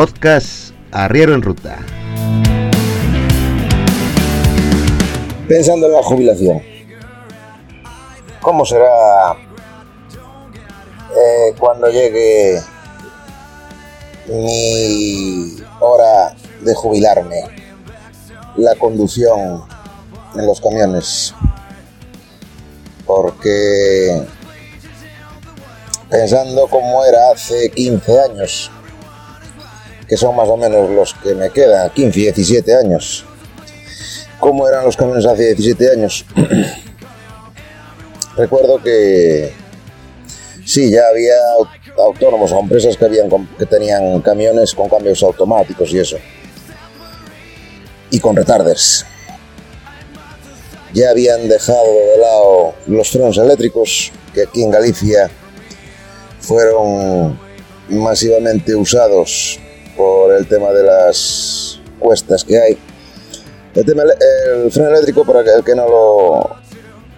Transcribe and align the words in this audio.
Podcast 0.00 0.72
Arriero 0.92 1.34
en 1.34 1.42
Ruta. 1.42 1.76
Pensando 5.46 5.88
en 5.88 5.92
la 5.92 6.02
jubilación, 6.02 6.62
¿cómo 8.40 8.64
será 8.64 9.32
eh, 11.10 11.54
cuando 11.58 11.90
llegue 11.90 12.62
mi 14.28 15.54
hora 15.80 16.34
de 16.62 16.74
jubilarme? 16.74 17.42
La 18.56 18.74
conducción 18.76 19.64
en 20.34 20.46
los 20.46 20.62
camiones. 20.62 21.34
Porque 23.04 24.22
pensando 26.08 26.68
cómo 26.68 27.04
era 27.04 27.32
hace 27.32 27.68
15 27.68 28.20
años, 28.20 28.70
que 30.10 30.16
son 30.16 30.34
más 30.34 30.48
o 30.48 30.56
menos 30.56 30.90
los 30.90 31.14
que 31.14 31.36
me 31.36 31.50
quedan, 31.50 31.88
15, 31.90 32.18
17 32.18 32.74
años. 32.74 33.24
¿Cómo 34.40 34.66
eran 34.66 34.84
los 34.84 34.96
camiones 34.96 35.24
hace 35.24 35.54
17 35.54 35.92
años? 35.92 36.26
Recuerdo 38.36 38.82
que 38.82 39.52
sí, 40.66 40.90
ya 40.90 41.02
había 41.08 41.36
autónomos 41.96 42.50
o 42.50 42.58
empresas 42.58 42.96
que, 42.96 43.04
habían, 43.04 43.28
que 43.56 43.66
tenían 43.66 44.20
camiones 44.20 44.74
con 44.74 44.88
cambios 44.88 45.22
automáticos 45.22 45.92
y 45.92 46.00
eso. 46.00 46.16
Y 48.10 48.18
con 48.18 48.34
retarders. 48.34 49.06
Ya 50.92 51.10
habían 51.10 51.48
dejado 51.48 51.84
de 51.84 52.20
lado 52.20 52.74
los 52.88 53.10
frenos 53.10 53.38
eléctricos, 53.38 54.10
que 54.34 54.42
aquí 54.42 54.64
en 54.64 54.72
Galicia 54.72 55.30
fueron 56.40 57.38
masivamente 57.88 58.74
usados 58.74 59.60
el 60.40 60.48
tema 60.48 60.70
de 60.70 60.82
las 60.82 61.78
cuestas 61.98 62.44
que 62.44 62.58
hay. 62.58 62.78
El, 63.74 63.84
tema, 63.84 64.02
el 64.02 64.72
freno 64.72 64.88
eléctrico, 64.88 65.24
para 65.24 65.40
el 65.40 65.62
que 65.62 65.74
no 65.74 65.86
lo 65.86 66.50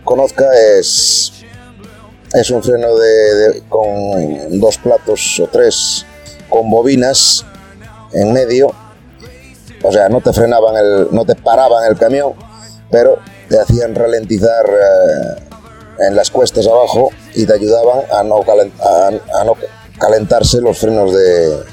conozca, 0.04 0.44
es, 0.78 1.32
es 2.34 2.50
un 2.50 2.62
freno 2.62 2.96
de, 2.96 3.62
con 3.68 4.60
dos 4.60 4.76
platos 4.78 5.40
o 5.40 5.46
tres 5.46 6.04
con 6.48 6.68
bobinas 6.70 7.46
en 8.12 8.32
medio. 8.32 8.74
O 9.82 9.92
sea, 9.92 10.08
no 10.08 10.20
te 10.20 10.32
frenaban, 10.32 10.76
el, 10.76 11.08
no 11.12 11.24
te 11.24 11.34
paraban 11.34 11.90
el 11.90 11.98
camión, 11.98 12.34
pero 12.90 13.18
te 13.48 13.58
hacían 13.58 13.94
ralentizar 13.94 14.64
eh, 14.66 16.06
en 16.08 16.16
las 16.16 16.30
cuestas 16.30 16.66
abajo 16.66 17.10
y 17.34 17.46
te 17.46 17.54
ayudaban 17.54 18.00
a 18.10 18.22
no, 18.22 18.40
a 18.40 19.44
no 19.44 19.56
calentarse 19.98 20.60
los 20.60 20.78
frenos 20.78 21.12
de, 21.12 21.64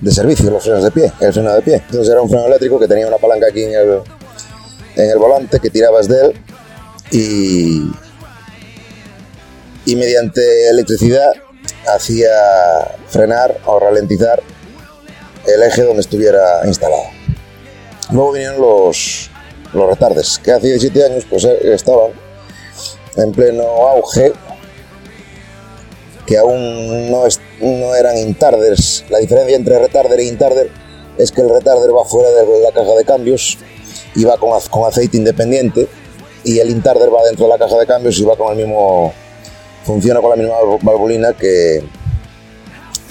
de 0.00 0.10
servicio, 0.10 0.50
los 0.50 0.62
frenos 0.62 0.84
de 0.84 0.90
pie, 0.90 1.12
el 1.20 1.32
freno 1.32 1.52
de 1.54 1.62
pie. 1.62 1.82
Entonces 1.86 2.08
era 2.08 2.20
un 2.20 2.28
freno 2.28 2.46
eléctrico 2.46 2.78
que 2.78 2.88
tenía 2.88 3.06
una 3.06 3.18
palanca 3.18 3.46
aquí 3.50 3.62
en 3.62 3.74
el, 3.74 4.00
en 4.96 5.10
el 5.10 5.18
volante 5.18 5.58
que 5.60 5.70
tirabas 5.70 6.08
de 6.08 6.26
él 6.26 6.32
y, 7.10 7.90
y 9.86 9.96
mediante 9.96 10.68
electricidad 10.68 11.30
hacía 11.94 12.30
frenar 13.08 13.58
o 13.66 13.78
ralentizar 13.78 14.42
el 15.46 15.62
eje 15.62 15.82
donde 15.82 16.00
estuviera 16.00 16.66
instalado. 16.66 17.04
Luego 18.10 18.32
vinieron 18.32 18.60
los, 18.60 19.30
los 19.72 19.88
retardes, 19.88 20.38
que 20.42 20.52
hace 20.52 20.68
17 20.68 21.04
años 21.04 21.26
pues 21.28 21.44
eh, 21.44 21.58
estaban 21.74 22.10
en 23.16 23.32
pleno 23.32 23.62
auge 23.64 24.32
que 26.26 26.36
aún 26.36 27.10
no, 27.10 27.94
eran 27.94 28.18
intarders. 28.18 29.04
La 29.08 29.18
diferencia 29.18 29.56
entre 29.56 29.78
retarder 29.78 30.18
e 30.20 30.24
intarder 30.24 30.70
es 31.16 31.30
que 31.30 31.40
el 31.40 31.48
retarder 31.48 31.94
va 31.94 32.04
fuera 32.04 32.28
de 32.30 32.60
la 32.60 32.72
caja 32.72 32.94
de 32.96 33.04
cambios 33.04 33.58
y 34.14 34.24
va 34.24 34.36
con, 34.36 34.52
aceite 34.86 35.16
independiente 35.16 35.88
y 36.44 36.58
el 36.58 36.70
intarder 36.70 37.14
va 37.14 37.24
dentro 37.24 37.46
de 37.46 37.52
la 37.52 37.58
caja 37.58 37.78
de 37.78 37.86
cambios 37.86 38.18
y 38.18 38.24
va 38.24 38.36
con 38.36 38.52
el 38.52 38.66
mismo 38.66 39.12
funciona 39.84 40.20
con 40.20 40.30
la 40.30 40.36
misma 40.36 40.56
valvulina 40.82 41.32
que, 41.32 41.80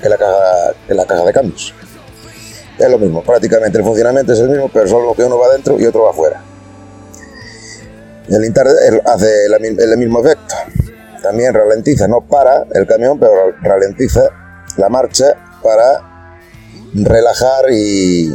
que, 0.02 0.10
la, 0.10 0.18
caja, 0.18 0.74
que 0.88 0.94
la 0.94 1.06
caja 1.06 1.24
de 1.24 1.34
cambios. 1.34 1.74
Es 2.78 2.90
lo 2.90 3.00
mismo, 3.00 3.24
prácticamente 3.24 3.78
el 3.78 3.86
funcionamiento 3.86 4.34
es 4.34 4.40
el 4.40 4.50
mismo, 4.50 4.70
pero 4.72 4.86
solo 4.90 5.14
que 5.14 5.24
uno 5.24 5.38
va 5.38 5.54
dentro 5.54 5.80
y 5.80 5.86
otro 5.86 6.04
va 6.04 6.10
afuera. 6.10 6.44
El 8.28 8.44
intarder 8.44 9.02
hace 9.06 9.30
el 9.46 9.98
mismo 9.98 10.20
efecto 10.20 10.56
también 11.26 11.56
ralentiza, 11.56 12.08
no 12.08 12.22
para 12.22 12.68
el 12.72 12.86
camión, 12.86 13.20
pero 13.20 13.34
ralentiza 13.60 14.22
la 14.78 14.90
marcha 14.90 15.36
para 15.64 16.38
relajar 16.94 17.66
y, 17.72 18.30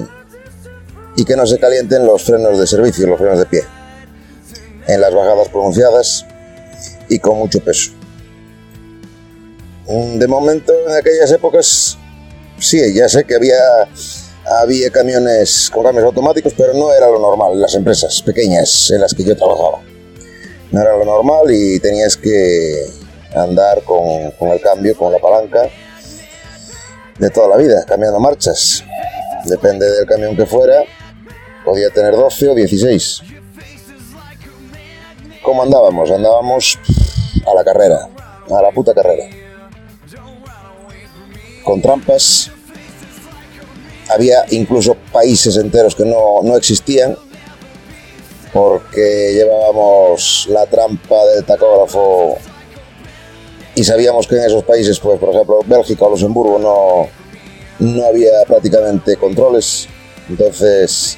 que 1.25 1.37
no 1.37 1.47
se 1.47 1.59
calienten 1.59 2.05
los 2.05 2.25
frenos 2.25 2.59
de 2.59 2.67
servicio, 2.67 3.07
los 3.07 3.19
frenos 3.19 3.39
de 3.39 3.47
pie, 3.47 3.63
en 4.89 5.01
las 5.01 5.15
bajadas 5.15 5.49
pronunciadas 5.51 6.27
y 7.09 7.21
con 7.21 7.39
mucho 7.39 7.61
peso. 7.61 7.93
Mm, 9.87 10.19
de 10.19 10.27
momento, 10.27 10.73
en 10.89 10.97
aquellas 10.97 11.31
épocas, 11.31 11.97
sí, 12.59 12.93
ya 12.93 13.09
sé 13.09 13.23
que 13.23 13.37
había, 13.37 13.57
camiones 14.93 15.71
con 15.73 15.85
cambios 15.85 16.07
automáticos, 16.07 16.55
pero 16.57 16.75
no 16.75 16.93
era 16.93 17.09
lo 17.09 17.21
normal 17.21 17.53
en 17.53 17.61
las 17.61 17.75
empresas 17.77 18.21
pequeñas 18.23 18.91
en 18.91 19.01
las 19.01 19.15
que 19.15 19.23
yo 19.23 19.37
trabajaba 19.37 19.90
no 20.73 20.81
era 20.81 20.97
lo 20.97 21.05
normal 21.05 21.51
y 21.51 21.81
tenías 21.81 22.17
que 22.17 22.87
andar 23.35 23.83
con, 23.83 24.51
el 24.51 24.61
cambio, 24.61 24.97
con 24.97 25.13
la 25.13 25.19
palanca 25.19 25.69
de 27.19 27.31
toda 27.31 27.49
la 27.49 27.57
vida, 27.57 27.85
cambiando 27.87 28.21
marchas. 28.21 28.85
Depende 29.45 29.91
del 29.91 30.07
camión 30.07 30.37
que 30.37 30.47
fuera, 30.47 30.83
podía 31.65 31.91
tener 31.91 32.15
12 32.15 32.49
o 32.49 32.55
16. 32.55 33.23
¿Cómo 35.43 35.63
andábamos? 35.63 36.11
Andábamos 36.11 36.79
a 37.47 37.55
la 37.55 37.65
carrera, 37.65 38.09
a 38.51 38.63
la 38.63 38.71
puta 38.71 38.95
carrera. 38.95 39.25
Con 41.65 41.81
trampas. 41.81 42.51
Había 44.09 44.45
incluso 44.51 44.97
países 45.13 45.57
enteros 45.57 45.95
que 45.95 46.05
no, 46.05 46.43
no 46.43 46.57
existían 46.57 47.17
porque 48.53 49.33
llevábamos 49.35 50.47
la 50.51 50.67
trampa 50.67 51.25
del 51.27 51.45
tacógrafo 51.45 52.39
y 53.75 53.85
sabíamos 53.85 54.27
que 54.27 54.37
en 54.37 54.45
esos 54.45 54.65
países, 54.65 54.99
pues 54.99 55.19
por 55.19 55.31
ejemplo 55.31 55.61
Bélgica 55.65 56.05
o 56.05 56.11
Luxemburgo, 56.11 56.59
no, 56.59 57.09
no 57.79 58.07
había 58.07 58.33
prácticamente 58.47 59.17
controles, 59.17 59.89
entonces 60.29 61.17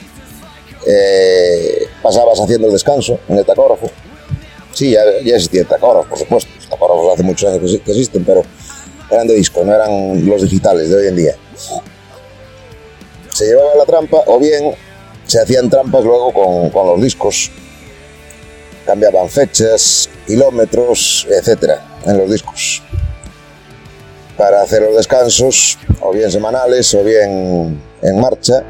eh, 0.87 1.87
pasabas 2.03 2.39
haciendo 2.41 2.67
el 2.67 2.73
descanso 2.73 3.19
en 3.29 3.39
el 3.39 3.45
tacógrafo. 3.45 3.91
Sí, 4.73 4.93
ya, 4.93 5.03
ya 5.25 5.37
existía 5.37 5.63
el 5.63 5.69
tacógrafo, 5.69 6.09
por 6.09 6.19
supuesto, 6.19 6.51
los 6.57 6.69
tacógrafos 6.69 7.15
hace 7.15 7.23
muchos 7.23 7.51
años 7.51 7.81
que 7.85 7.91
existen, 7.91 8.25
pero 8.25 8.43
eran 9.11 9.27
de 9.27 9.35
disco, 9.35 9.65
no 9.65 9.75
eran 9.75 10.27
los 10.27 10.43
digitales 10.43 10.89
de 10.91 10.97
hoy 10.97 11.07
en 11.09 11.17
día. 11.17 11.37
Se 13.31 13.47
llevaba 13.47 13.75
la 13.77 13.85
trampa 13.85 14.23
o 14.27 14.39
bien 14.39 14.75
se 15.33 15.41
hacían 15.41 15.71
trampas 15.71 16.05
luego 16.05 16.31
con, 16.71 16.87
los 16.87 17.01
discos. 17.01 17.51
Cambiaban 18.85 19.31
fechas, 19.31 20.11
kilómetros, 20.27 21.27
etcétera, 21.31 22.01
en 22.05 22.19
los 22.19 22.31
discos. 22.31 22.83
Para 24.37 24.61
hacer 24.61 24.83
los 24.83 24.95
descansos, 24.95 25.79
o 26.03 26.13
bien 26.13 26.31
semanales, 26.31 26.93
o 26.95 27.03
bien 27.03 27.81
en 28.03 28.21
marcha. 28.21 28.63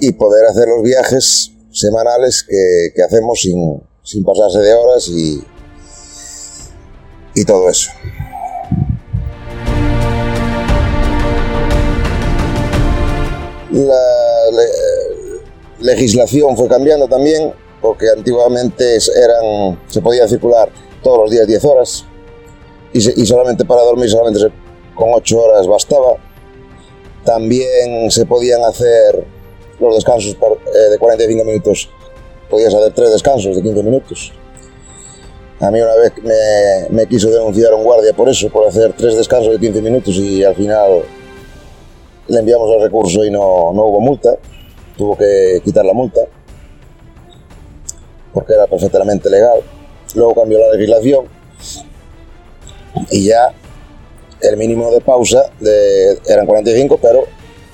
Y 0.00 0.12
poder 0.12 0.48
hacer 0.50 0.68
los 0.68 0.82
viajes 0.82 1.52
semanales 1.72 2.44
que, 2.46 3.02
hacemos 3.02 3.40
sin, 3.40 3.82
sin, 4.02 4.22
pasarse 4.22 4.58
de 4.58 4.74
horas 4.74 5.08
y, 5.08 5.42
y 7.34 7.44
todo 7.46 7.70
eso. 7.70 7.90
La 13.74 13.98
legislación 15.80 16.56
fue 16.56 16.68
cambiando 16.68 17.08
también, 17.08 17.52
porque 17.80 18.06
antiguamente 18.08 18.98
eran, 19.16 19.78
se 19.88 20.00
podía 20.00 20.28
circular 20.28 20.68
todos 21.02 21.22
los 21.22 21.30
días 21.30 21.46
10 21.46 21.64
horas 21.64 22.04
y, 22.92 23.26
solamente 23.26 23.64
para 23.64 23.82
dormir 23.82 24.08
solamente 24.08 24.40
con 24.94 25.08
8 25.12 25.38
horas 25.38 25.66
bastaba. 25.66 26.14
También 27.24 28.10
se 28.12 28.24
podían 28.26 28.62
hacer 28.62 29.26
los 29.80 29.96
descansos 29.96 30.36
eh, 30.36 30.90
de 30.90 30.98
45 30.98 31.44
minutos, 31.44 31.90
podías 32.48 32.72
hacer 32.72 32.92
tres 32.94 33.10
descansos 33.10 33.56
de 33.56 33.62
15 33.62 33.82
minutos. 33.82 34.32
A 35.58 35.70
mí 35.70 35.80
una 35.80 35.94
vez 35.96 36.12
me, 36.22 36.96
me 36.96 37.06
quiso 37.06 37.28
denunciar 37.28 37.74
un 37.74 37.82
guardia 37.82 38.12
por 38.12 38.28
eso, 38.28 38.48
por 38.50 38.68
hacer 38.68 38.92
tres 38.96 39.16
descansos 39.16 39.52
de 39.52 39.58
15 39.58 39.82
minutos 39.82 40.14
y 40.16 40.44
al 40.44 40.54
final 40.54 41.02
le 42.28 42.38
enviamos 42.38 42.70
el 42.76 42.82
recurso 42.82 43.24
y 43.24 43.30
no, 43.30 43.72
no 43.72 43.84
hubo 43.84 44.00
multa, 44.00 44.36
tuvo 44.96 45.16
que 45.16 45.60
quitar 45.64 45.84
la 45.84 45.92
multa, 45.92 46.20
porque 48.32 48.54
era 48.54 48.66
perfectamente 48.66 49.28
legal. 49.30 49.60
Luego 50.14 50.34
cambió 50.34 50.58
la 50.58 50.72
legislación 50.72 51.26
y 53.10 53.24
ya 53.24 53.52
el 54.40 54.56
mínimo 54.56 54.90
de 54.90 55.00
pausa 55.00 55.50
de, 55.60 56.18
eran 56.26 56.46
45, 56.46 56.98
pero 57.00 57.24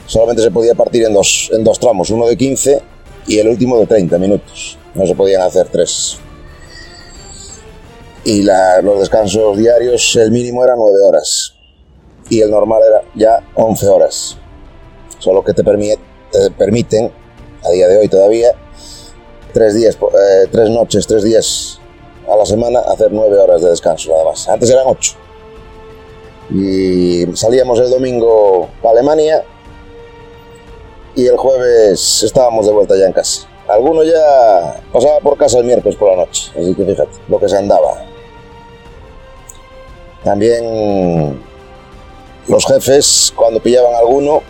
solamente 0.07 0.43
se 0.43 0.51
podía 0.51 0.75
partir 0.75 1.05
en 1.05 1.13
dos, 1.13 1.51
en 1.53 1.65
dos 1.65 1.79
tramos, 1.79 2.11
uno 2.11 2.27
de 2.27 2.37
15 2.37 2.81
y 3.27 3.39
el 3.39 3.49
último 3.49 3.79
de 3.79 3.87
30 3.87 4.19
minutos. 4.19 4.79
No 4.95 5.07
se 5.07 5.15
podían 5.15 5.43
hacer 5.43 5.69
tres. 5.69 6.19
Y 8.25 8.43
los 8.43 8.99
descansos 8.99 9.57
diarios, 9.57 10.17
el 10.17 10.31
mínimo 10.31 10.65
era 10.65 10.75
9 10.77 10.97
horas. 11.07 11.55
Y 12.29 12.41
el 12.41 12.51
normal 12.51 12.83
era 12.87 13.03
ya 13.15 13.45
11 13.55 13.89
horas. 13.89 14.37
Solo 15.21 15.45
que 15.45 15.53
te, 15.53 15.63
te 15.63 16.51
permiten, 16.59 17.13
a 17.63 17.71
día 17.71 17.87
de 17.87 17.99
hoy 17.99 18.09
todavía, 18.09 18.53
tres, 19.53 19.75
días, 19.75 19.97
eh, 19.97 20.49
tres 20.51 20.71
noches, 20.71 21.07
tres 21.07 21.23
días 21.23 21.81
a 22.29 22.37
la 22.37 22.47
semana, 22.47 22.81
hacer 22.81 23.09
9 23.11 23.39
horas 23.39 23.63
de 23.63 23.71
descanso 23.71 24.11
nada 24.11 24.25
más. 24.25 24.49
Antes 24.49 24.71
eran 24.71 24.85
8. 24.87 25.17
Y 26.53 27.27
salíamos 27.35 27.79
el 27.79 27.91
domingo 27.91 28.69
para 28.83 28.93
Alemania 28.93 29.45
y 31.15 31.27
el 31.27 31.37
jueves 31.37 32.23
estábamos 32.23 32.67
de 32.67 32.73
vuelta 32.73 32.97
ya 32.97 33.07
en 33.07 33.13
casa. 33.13 33.47
Alguno 33.69 34.03
ya 34.03 34.83
pasaba 34.93 35.21
por 35.21 35.37
casa 35.37 35.59
el 35.59 35.65
miércoles 35.65 35.97
por 35.97 36.11
la 36.11 36.25
noche, 36.25 36.51
así 36.59 36.75
que 36.75 36.85
fíjate 36.85 37.19
lo 37.29 37.39
que 37.39 37.49
se 37.49 37.57
andaba. 37.57 38.03
También 40.25 41.41
los 42.49 42.67
jefes, 42.67 43.33
cuando 43.35 43.61
pillaban 43.61 43.95
alguno, 43.95 44.43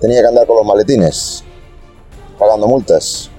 tenía 0.00 0.20
que 0.20 0.28
andar 0.28 0.46
con 0.46 0.56
los 0.56 0.66
maletines, 0.66 1.44
pagando 2.38 2.66
multas. 2.66 3.30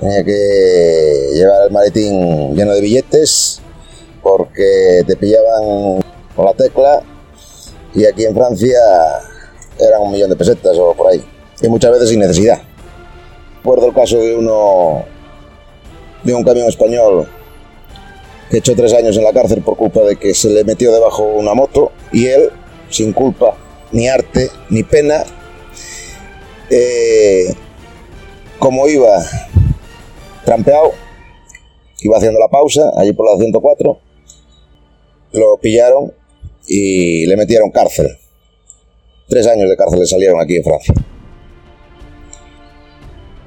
Tenía 0.00 0.24
que 0.24 1.30
llevar 1.34 1.66
el 1.66 1.72
maletín 1.72 2.54
lleno 2.54 2.72
de 2.72 2.80
billetes 2.80 3.60
porque 4.22 5.02
te 5.06 5.16
pillaban 5.16 6.00
con 6.36 6.44
la 6.44 6.52
tecla 6.54 7.02
y 7.94 8.04
aquí 8.04 8.24
en 8.24 8.34
Francia 8.34 8.78
eran 9.78 10.02
un 10.02 10.12
millón 10.12 10.30
de 10.30 10.36
pesetas 10.36 10.76
o 10.78 10.94
por 10.94 11.08
ahí. 11.08 11.24
Y 11.60 11.68
muchas 11.68 11.90
veces 11.92 12.10
sin 12.10 12.20
necesidad. 12.20 12.60
Recuerdo 13.56 13.86
el 13.86 13.94
caso 13.94 14.18
de 14.18 14.36
uno, 14.36 15.04
de 16.22 16.34
un 16.34 16.44
camión 16.44 16.68
español 16.68 17.28
que 18.50 18.58
echó 18.58 18.74
tres 18.74 18.94
años 18.94 19.16
en 19.16 19.24
la 19.24 19.32
cárcel 19.32 19.62
por 19.62 19.76
culpa 19.76 20.00
de 20.00 20.16
que 20.16 20.32
se 20.32 20.48
le 20.48 20.64
metió 20.64 20.92
debajo 20.92 21.24
una 21.24 21.54
moto 21.54 21.92
y 22.12 22.26
él, 22.26 22.50
sin 22.88 23.12
culpa, 23.12 23.56
ni 23.92 24.08
arte, 24.08 24.50
ni 24.70 24.82
pena, 24.82 25.24
eh, 26.70 27.54
como 28.58 28.88
iba 28.88 29.24
trampeado, 30.44 30.92
iba 32.00 32.16
haciendo 32.16 32.38
la 32.38 32.48
pausa 32.48 32.90
allí 32.96 33.12
por 33.12 33.30
la 33.30 33.38
104, 33.38 33.98
lo 35.32 35.56
pillaron 35.58 36.12
y 36.66 37.26
le 37.26 37.36
metieron 37.36 37.70
cárcel. 37.70 38.08
Tres 39.28 39.46
años 39.46 39.68
de 39.68 39.76
cárcel 39.76 40.00
le 40.00 40.06
salieron 40.06 40.40
aquí 40.40 40.56
en 40.56 40.64
Francia. 40.64 40.94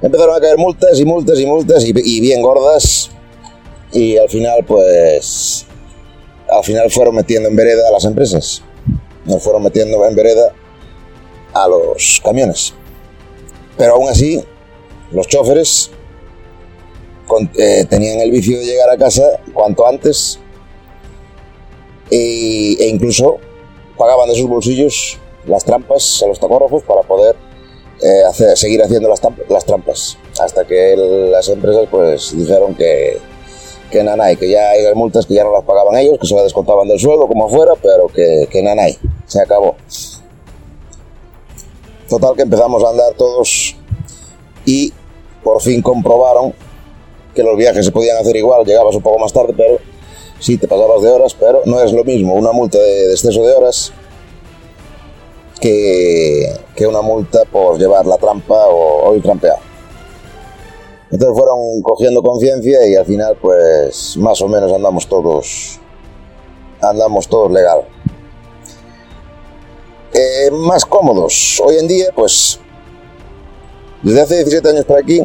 Empezaron 0.02 0.34
a 0.34 0.40
caer 0.40 0.58
multas 0.58 0.98
y 0.98 1.04
multas 1.04 1.38
y 1.38 1.46
multas 1.46 1.84
y, 1.84 2.20
bien 2.20 2.42
gordas. 2.42 3.10
Y 3.92 4.16
al 4.16 4.28
final, 4.28 4.64
pues. 4.66 5.66
Al 6.50 6.64
final 6.64 6.90
fueron 6.90 7.14
metiendo 7.14 7.48
en 7.48 7.56
vereda 7.56 7.88
a 7.88 7.92
las 7.92 8.04
empresas. 8.04 8.62
Nos 9.24 9.42
fueron 9.42 9.62
metiendo 9.62 10.04
en 10.06 10.14
vereda 10.14 10.52
a 11.52 11.68
los 11.68 12.20
camiones. 12.24 12.74
Pero 13.76 13.94
aún 13.94 14.08
así, 14.08 14.42
los 15.10 15.26
choferes 15.26 15.90
eh, 17.58 17.84
tenían 17.88 18.20
el 18.20 18.30
vicio 18.30 18.58
de 18.58 18.64
llegar 18.64 18.90
a 18.90 18.96
casa 18.96 19.40
cuanto 19.54 19.86
antes 19.86 20.38
e, 22.10 22.76
incluso 22.88 23.38
pagaban 23.96 24.28
de 24.28 24.34
sus 24.34 24.48
bolsillos 24.48 25.18
las 25.46 25.64
trampas 25.64 26.22
a 26.22 26.26
los 26.26 26.38
tacógrafos 26.38 26.82
para 26.82 27.02
poder 27.02 27.34
eh, 28.02 28.22
hacer, 28.28 28.56
seguir 28.56 28.82
haciendo 28.82 29.08
las, 29.08 29.20
las, 29.48 29.64
trampas. 29.64 30.18
Hasta 30.40 30.66
que 30.66 30.96
las 31.30 31.48
empresas 31.48 31.86
pues 31.90 32.36
dijeron 32.36 32.74
que, 32.74 33.18
que 33.90 34.02
nanay, 34.02 34.36
que 34.36 34.50
ya 34.50 34.70
hay 34.70 34.82
multas 34.94 35.24
que 35.24 35.34
ya 35.34 35.44
no 35.44 35.52
las 35.52 35.64
pagaban 35.64 35.96
ellos, 35.96 36.18
que 36.20 36.26
se 36.26 36.34
las 36.34 36.44
descontaban 36.44 36.88
del 36.88 36.98
sueldo 36.98 37.26
como 37.26 37.48
fuera, 37.48 37.74
pero 37.80 38.08
que, 38.08 38.46
que 38.50 38.62
nanay, 38.62 38.98
se 39.32 39.40
acabó. 39.40 39.76
Total 42.08 42.36
que 42.36 42.42
empezamos 42.42 42.84
a 42.84 42.90
andar 42.90 43.14
todos 43.14 43.74
y 44.66 44.92
por 45.42 45.62
fin 45.62 45.80
comprobaron 45.80 46.52
que 47.34 47.42
los 47.42 47.56
viajes 47.56 47.86
se 47.86 47.92
podían 47.92 48.18
hacer 48.18 48.36
igual, 48.36 48.66
llegabas 48.66 48.94
un 48.94 49.02
poco 49.02 49.18
más 49.18 49.32
tarde, 49.32 49.54
pero 49.56 49.78
sí 50.38 50.58
te 50.58 50.68
pasabas 50.68 51.00
de 51.00 51.08
horas, 51.08 51.34
pero 51.34 51.62
no 51.64 51.80
es 51.80 51.92
lo 51.94 52.04
mismo 52.04 52.34
una 52.34 52.52
multa 52.52 52.76
de, 52.78 53.12
exceso 53.12 53.42
de 53.42 53.54
horas 53.54 53.90
que, 55.58 56.52
que, 56.76 56.86
una 56.86 57.00
multa 57.00 57.44
por 57.50 57.78
llevar 57.78 58.04
la 58.04 58.18
trampa 58.18 58.66
o, 58.68 59.14
ir 59.14 59.22
trampeado. 59.22 59.60
Entonces 61.10 61.38
fueron 61.38 61.80
cogiendo 61.82 62.22
conciencia 62.22 62.86
y 62.86 62.96
al 62.96 63.06
final 63.06 63.38
pues 63.40 64.16
más 64.18 64.42
o 64.42 64.48
menos 64.48 64.70
andamos 64.72 65.06
todos 65.06 65.80
andamos 66.82 67.26
todos 67.28 67.50
legal. 67.50 67.86
Eh, 70.14 70.50
más 70.50 70.84
cómodos. 70.84 71.60
Hoy 71.64 71.76
en 71.76 71.88
día 71.88 72.06
pues 72.14 72.60
desde 74.02 74.20
hace 74.20 74.34
17 74.36 74.68
años 74.68 74.84
por 74.84 74.98
aquí 74.98 75.22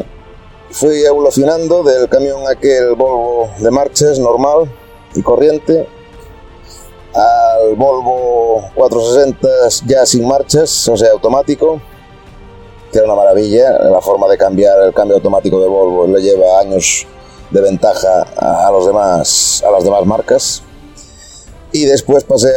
fui 0.71 1.03
evolucionando 1.03 1.83
del 1.83 2.07
camión 2.07 2.47
aquel 2.47 2.95
Volvo 2.95 3.49
de 3.59 3.69
marchas 3.71 4.19
normal 4.19 4.71
y 5.15 5.21
corriente 5.21 5.87
al 7.13 7.75
Volvo 7.75 8.69
460 8.75 9.47
ya 9.87 10.05
sin 10.05 10.27
marchas, 10.27 10.87
o 10.87 10.95
sea, 10.95 11.11
automático, 11.11 11.81
que 12.91 12.99
era 12.99 13.07
una 13.07 13.15
maravilla. 13.15 13.71
La 13.89 14.01
forma 14.01 14.27
de 14.27 14.37
cambiar 14.37 14.79
el 14.83 14.93
cambio 14.93 15.17
automático 15.17 15.59
de 15.59 15.67
Volvo 15.67 16.07
le 16.07 16.21
lleva 16.21 16.59
años 16.61 17.07
de 17.49 17.61
ventaja 17.61 18.25
a, 18.37 18.71
los 18.71 18.85
demás, 18.85 19.63
a 19.67 19.71
las 19.71 19.83
demás 19.83 20.05
marcas. 20.05 20.63
Y 21.71 21.85
después 21.85 22.23
pasé 22.23 22.49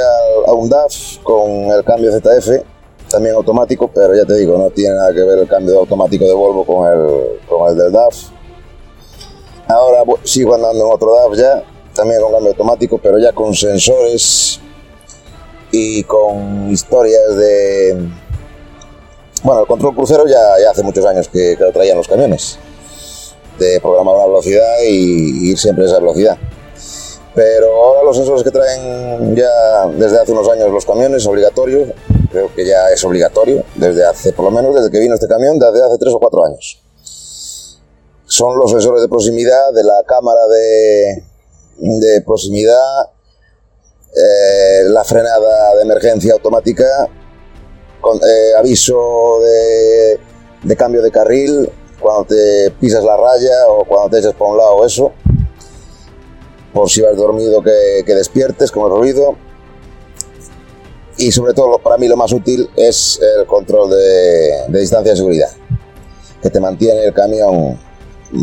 a, 0.47 0.53
un 0.53 0.69
DAF 0.69 1.19
con 1.23 1.51
el 1.71 1.85
cambio 1.85 2.13
ZF, 2.13 2.63
también 3.11 3.35
automático, 3.35 3.91
pero 3.93 4.15
ya 4.15 4.25
te 4.25 4.35
digo, 4.35 4.57
no 4.57 4.71
tiene 4.71 4.95
nada 4.95 5.13
que 5.13 5.23
ver 5.23 5.39
el 5.39 5.49
cambio 5.49 5.79
automático 5.81 6.25
de 6.25 6.35
Volvo 6.35 6.65
con 6.65 6.89
el, 6.89 7.41
con 7.49 7.69
el 7.71 7.77
del 7.77 7.93
DAF. 7.93 8.15
Ahora 9.69 10.03
sigo 10.25 10.55
andando 10.55 10.87
en 10.87 10.93
otro 10.93 11.15
DAF 11.15 11.37
ya, 11.37 11.63
también 11.95 12.21
con 12.21 12.33
cambio 12.33 12.51
automático, 12.51 12.99
pero 12.99 13.19
ya 13.19 13.33
con 13.33 13.55
sensores 13.55 14.61
y 15.73 16.03
con 16.05 16.71
historias 16.71 17.37
de... 17.37 18.09
Bueno, 19.43 19.63
el 19.63 19.67
control 19.67 19.95
crucero 19.95 20.27
ya, 20.27 20.63
ya 20.63 20.71
hace 20.71 20.83
muchos 20.83 21.05
años 21.07 21.29
que, 21.29 21.57
que, 21.57 21.65
lo 21.65 21.73
traían 21.73 21.97
los 21.97 22.07
camiones, 22.07 22.59
de 23.59 23.81
programar 23.81 24.17
una 24.17 24.27
velocidad 24.27 24.83
y 24.87 25.51
ir 25.51 25.59
siempre 25.59 25.85
a 25.85 25.87
esa 25.89 25.99
velocidad. 25.99 26.37
Pero 27.35 27.73
ahora 27.73 28.03
los 28.03 28.17
sensores 28.17 28.43
que 28.43 28.51
traen 28.51 29.37
ya 29.37 29.87
desde 29.97 30.19
hace 30.19 30.33
unos 30.33 30.49
años 30.49 30.71
los 30.71 30.85
camiones, 30.85 31.27
obligatorios, 31.27 31.89
creo 32.31 32.53
que 32.55 32.67
ya 32.67 32.91
es 32.91 33.05
obligatorio, 33.05 33.65
desde 33.77 34.05
hace, 34.05 34.33
por 34.33 34.47
lo 34.47 34.51
menos 34.51 34.75
desde 34.75 34.91
que 34.91 34.99
vino 34.99 35.15
este 35.15 35.29
camión, 35.29 35.59
desde 35.59 35.85
hace 35.85 35.99
tres 35.99 36.13
o 36.15 36.19
cuatro 36.19 36.45
años. 36.45 36.83
Son 38.27 38.59
los 38.59 38.71
sensores 38.71 39.03
de 39.03 39.09
proximidad 39.09 39.73
de 39.73 39.85
la 39.85 40.03
cámara 40.07 40.41
de, 40.49 41.25
de 41.79 42.21
proximidad, 42.23 43.11
eh, 44.17 44.85
la 44.85 45.05
frenada 45.05 45.77
de 45.77 45.83
emergencia 45.83 46.33
automática, 46.33 47.09
eh, 48.05 48.53
aviso 48.59 49.41
de, 49.41 50.19
de, 50.63 50.77
cambio 50.77 51.03
de 51.03 51.11
carril 51.11 51.71
cuando 52.01 52.25
te 52.25 52.71
pisas 52.81 53.05
la 53.05 53.17
raya 53.17 53.69
o 53.69 53.85
cuando 53.85 54.11
te 54.11 54.19
echas 54.19 54.35
por 54.35 54.51
un 54.51 54.57
lado 54.57 54.85
eso, 54.87 55.13
por 56.73 56.91
si 56.91 57.01
vas 57.01 57.17
dormido 57.17 57.63
que, 57.63 58.03
que 58.05 58.15
despiertes 58.15 58.71
con 58.71 58.85
el 58.91 58.99
ruido. 58.99 59.37
Y 61.17 61.33
sobre 61.33 61.53
todo 61.53 61.79
para 61.79 61.99
mí 61.99 62.09
lo 62.09 62.17
más 62.17 62.33
útil 62.33 62.69
es 62.77 63.21
el 63.39 63.47
control 63.47 63.91
de, 63.91 64.65
de 64.69 64.81
distancia 64.81 65.13
de 65.13 65.17
seguridad, 65.17 65.51
que 66.43 66.49
te 66.49 66.61
mantiene 66.61 67.05
el 67.05 67.13
camión, 67.13 67.79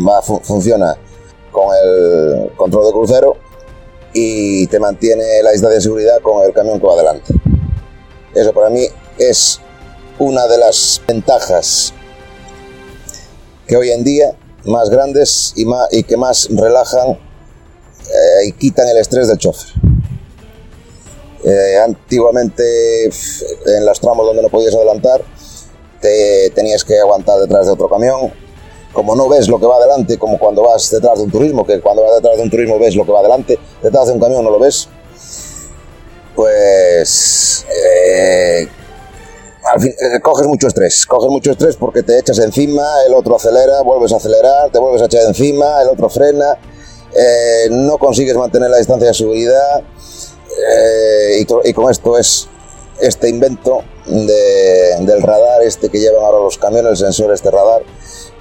va, 0.06 0.22
funciona 0.22 0.96
con 1.50 1.74
el 1.74 2.52
control 2.56 2.86
de 2.86 2.92
crucero 2.92 3.36
y 4.12 4.66
te 4.68 4.78
mantiene 4.78 5.42
la 5.42 5.50
distancia 5.50 5.76
de 5.76 5.82
seguridad 5.82 6.18
con 6.22 6.44
el 6.44 6.52
camión 6.52 6.78
que 6.78 6.86
va 6.86 6.94
adelante. 6.94 7.34
Eso 8.34 8.52
para 8.52 8.70
mí 8.70 8.86
es 9.18 9.60
una 10.18 10.46
de 10.46 10.58
las 10.58 11.02
ventajas 11.06 11.92
que 13.66 13.76
hoy 13.76 13.90
en 13.90 14.04
día 14.04 14.36
más 14.64 14.90
grandes 14.90 15.52
y, 15.56 15.64
más, 15.64 15.88
y 15.92 16.02
que 16.02 16.16
más 16.16 16.48
relajan 16.50 17.18
eh, 18.18 18.48
y 18.48 18.52
quitan 18.52 18.88
el 18.88 18.98
estrés 18.98 19.28
del 19.28 19.38
chofer. 19.38 19.68
Eh, 21.44 21.78
antiguamente 21.78 23.04
en 23.04 23.86
los 23.86 24.00
tramos 24.00 24.26
donde 24.26 24.42
no 24.42 24.48
podías 24.48 24.74
adelantar 24.74 25.22
te 26.00 26.50
tenías 26.50 26.84
que 26.84 26.98
aguantar 26.98 27.38
detrás 27.38 27.66
de 27.66 27.72
otro 27.72 27.88
camión 27.88 28.32
como 28.92 29.14
no 29.14 29.28
ves 29.28 29.48
lo 29.48 29.60
que 29.60 29.66
va 29.66 29.76
adelante, 29.76 30.18
como 30.18 30.38
cuando 30.38 30.62
vas 30.62 30.90
detrás 30.90 31.18
de 31.18 31.24
un 31.24 31.30
turismo, 31.30 31.64
que 31.64 31.80
cuando 31.80 32.02
vas 32.02 32.16
detrás 32.16 32.36
de 32.36 32.42
un 32.42 32.50
turismo 32.50 32.78
ves 32.78 32.96
lo 32.96 33.04
que 33.04 33.12
va 33.12 33.20
adelante, 33.20 33.58
detrás 33.82 34.08
de 34.08 34.14
un 34.14 34.20
camión 34.20 34.42
no 34.42 34.50
lo 34.50 34.58
ves, 34.58 34.88
pues 36.34 37.64
eh, 37.68 38.68
al 39.72 39.80
fin, 39.80 39.90
eh, 39.90 40.20
coges 40.20 40.46
mucho 40.46 40.66
estrés, 40.66 41.06
coges 41.06 41.30
mucho 41.30 41.52
estrés 41.52 41.76
porque 41.76 42.02
te 42.02 42.18
echas 42.18 42.38
encima, 42.38 42.82
el 43.06 43.14
otro 43.14 43.36
acelera, 43.36 43.82
vuelves 43.82 44.12
a 44.12 44.16
acelerar, 44.16 44.70
te 44.70 44.78
vuelves 44.78 45.02
a 45.02 45.04
echar 45.04 45.22
encima, 45.26 45.82
el 45.82 45.88
otro 45.88 46.08
frena, 46.08 46.56
eh, 47.14 47.68
no 47.70 47.98
consigues 47.98 48.36
mantener 48.36 48.70
la 48.70 48.78
distancia 48.78 49.08
de 49.08 49.14
seguridad 49.14 49.82
y, 51.38 51.46
y, 51.68 51.72
con 51.72 51.90
esto 51.90 52.18
es 52.18 52.48
este 53.00 53.28
invento 53.28 53.82
de, 54.06 54.96
del 55.00 55.22
radar 55.22 55.62
este 55.62 55.88
que 55.88 55.98
llevan 55.98 56.24
ahora 56.24 56.38
los 56.38 56.58
camiones, 56.58 56.92
el 56.92 56.96
sensor 56.96 57.32
este 57.32 57.50
radar, 57.50 57.82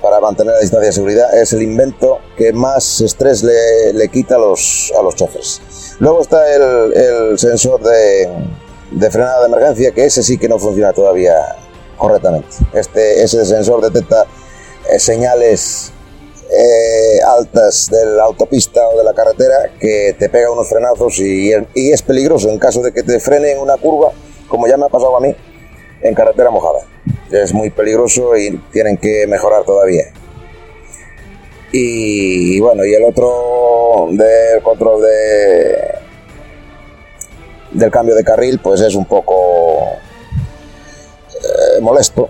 para 0.01 0.19
mantener 0.19 0.53
la 0.53 0.59
distancia 0.59 0.87
de 0.87 0.93
seguridad, 0.93 1.37
es 1.37 1.53
el 1.53 1.61
invento 1.61 2.19
que 2.37 2.53
más 2.53 3.01
estrés 3.01 3.43
le, 3.43 4.07
quita 4.09 4.35
a 4.35 4.39
los, 4.39 4.91
a 4.97 5.01
los 5.01 5.15
choferes. 5.15 5.61
Luego 5.99 6.21
está 6.21 6.43
el, 6.53 7.37
sensor 7.37 7.81
de, 7.81 8.29
de, 8.91 9.11
frenada 9.11 9.41
de 9.41 9.47
emergencia, 9.47 9.91
que 9.91 10.05
ese 10.05 10.23
sí 10.23 10.37
que 10.37 10.47
no 10.47 10.59
funciona 10.59 10.93
todavía 10.93 11.33
correctamente. 11.97 12.47
Este, 12.73 13.23
ese 13.23 13.45
sensor 13.45 13.81
detecta 13.81 14.25
eh, 14.91 14.99
señales 14.99 15.91
eh, 16.49 17.19
altas 17.25 17.89
de 17.91 18.05
la 18.05 18.23
autopista 18.23 18.87
o 18.87 18.97
de 18.97 19.03
la 19.03 19.13
carretera 19.13 19.71
que 19.79 20.15
te 20.17 20.29
pega 20.29 20.51
unos 20.51 20.69
frenazos 20.69 21.19
y, 21.19 21.51
es 21.73 22.01
peligroso 22.01 22.49
en 22.49 22.57
caso 22.57 22.81
de 22.81 22.93
que 22.93 23.03
te 23.03 23.19
frene 23.19 23.51
en 23.51 23.59
una 23.59 23.77
curva, 23.77 24.11
como 24.47 24.67
ya 24.67 24.77
me 24.77 24.85
ha 24.85 24.89
pasado 24.89 25.17
a 25.17 25.19
mí, 25.19 25.35
en 26.01 26.15
carretera 26.15 26.49
mojada. 26.49 26.79
Es 27.31 27.53
muy 27.53 27.69
peligroso 27.69 28.37
y 28.37 28.57
tienen 28.71 28.97
que 28.97 29.27
mejorar 29.27 29.63
todavía. 29.65 30.03
Y, 31.71 32.59
bueno, 32.61 32.85
y 32.85 32.93
el 32.93 33.03
otro 33.03 34.07
del 34.11 34.63
control 34.63 35.01
de 35.01 35.97
del 37.71 37.91
cambio 37.91 38.15
de 38.15 38.23
carril, 38.23 38.59
pues 38.59 38.79
es 38.81 38.95
un 38.95 39.05
poco 39.05 39.89
eh, 41.35 41.81
molesto. 41.81 42.29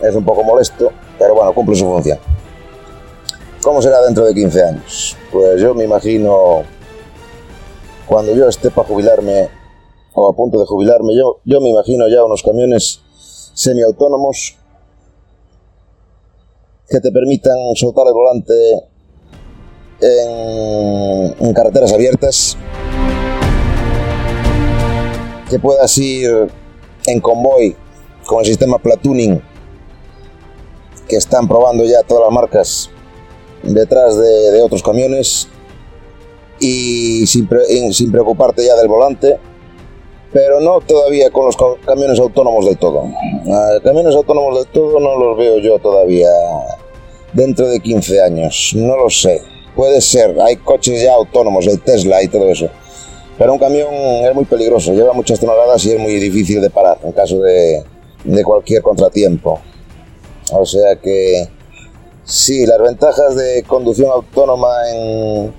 Es 0.00 0.14
un 0.14 0.24
poco 0.24 0.42
molesto, 0.42 0.92
pero 1.18 1.34
bueno, 1.34 1.52
cumple 1.54 1.76
su 1.76 1.84
función. 1.84 2.18
¿Cómo 3.66 3.82
será 3.82 4.00
dentro 4.00 4.24
de 4.24 4.32
15 4.32 4.62
años? 4.62 5.16
Pues 5.32 5.60
yo 5.60 5.74
me 5.74 5.82
imagino 5.82 6.62
cuando 8.06 8.32
yo 8.32 8.48
esté 8.48 8.70
para 8.70 8.86
jubilarme 8.86 9.48
o 10.14 10.28
a 10.28 10.36
punto 10.36 10.60
de 10.60 10.66
jubilarme, 10.66 11.16
yo, 11.16 11.40
yo 11.44 11.60
me 11.60 11.70
imagino 11.70 12.06
ya 12.06 12.22
unos 12.22 12.44
camiones 12.44 13.00
semiautónomos 13.54 14.56
que 16.88 17.00
te 17.00 17.10
permitan 17.10 17.56
soltar 17.74 18.06
el 18.06 18.12
volante 18.12 18.54
en, 20.00 21.52
carreteras 21.52 21.92
abiertas, 21.92 22.56
que 25.50 25.58
puedas 25.58 25.98
ir 25.98 26.52
en 27.08 27.20
convoy 27.20 27.74
con 28.26 28.38
el 28.38 28.46
sistema 28.46 28.78
platooning 28.78 29.42
que 31.08 31.16
están 31.16 31.48
probando 31.48 31.82
ya 31.82 32.04
todas 32.04 32.22
las 32.26 32.32
marcas 32.32 32.90
detrás 33.74 34.16
de, 34.18 34.60
otros 34.62 34.82
camiones 34.82 35.48
y 36.58 37.26
sin, 37.26 37.48
sin 37.92 38.10
preocuparte 38.10 38.64
ya 38.64 38.76
del 38.76 38.88
volante 38.88 39.38
pero 40.36 40.60
no 40.60 40.80
todavía 40.80 41.30
con 41.30 41.46
los 41.46 41.56
camiones 41.86 42.18
autónomos 42.18 42.66
del 42.66 42.76
todo. 42.76 43.04
Uh, 43.04 43.80
camiones 43.82 44.14
autónomos 44.14 44.58
del 44.58 44.66
todo 44.66 45.00
no 45.00 45.16
los 45.18 45.38
veo 45.38 45.56
yo 45.60 45.78
todavía 45.78 46.28
dentro 47.32 47.66
de 47.68 47.80
15 47.80 48.22
años, 48.22 48.72
no 48.74 48.98
lo 48.98 49.08
sé. 49.08 49.40
Puede 49.74 49.98
ser, 50.02 50.38
hay 50.40 50.56
coches 50.56 51.02
ya 51.02 51.14
autónomos, 51.14 51.66
el 51.66 51.80
Tesla 51.80 52.22
y 52.22 52.28
todo 52.28 52.50
eso. 52.50 52.68
Pero 53.38 53.54
un 53.54 53.58
camión 53.58 53.88
es 53.92 54.34
muy 54.34 54.44
peligroso, 54.44 54.92
lleva 54.92 55.14
muchas 55.14 55.40
toneladas 55.40 55.82
y 55.86 55.92
es 55.92 55.98
muy 55.98 56.14
difícil 56.16 56.60
de 56.60 56.68
parar 56.68 56.98
en 57.02 57.12
caso 57.12 57.38
de, 57.40 57.82
de 58.24 58.44
cualquier 58.44 58.82
contratiempo. 58.82 59.58
O 60.52 60.66
sea 60.66 60.96
que 60.96 61.48
sí, 62.26 62.66
las 62.66 62.78
ventajas 62.78 63.34
de 63.36 63.64
conducción 63.66 64.10
autónoma 64.10 64.68
en, 64.90 65.54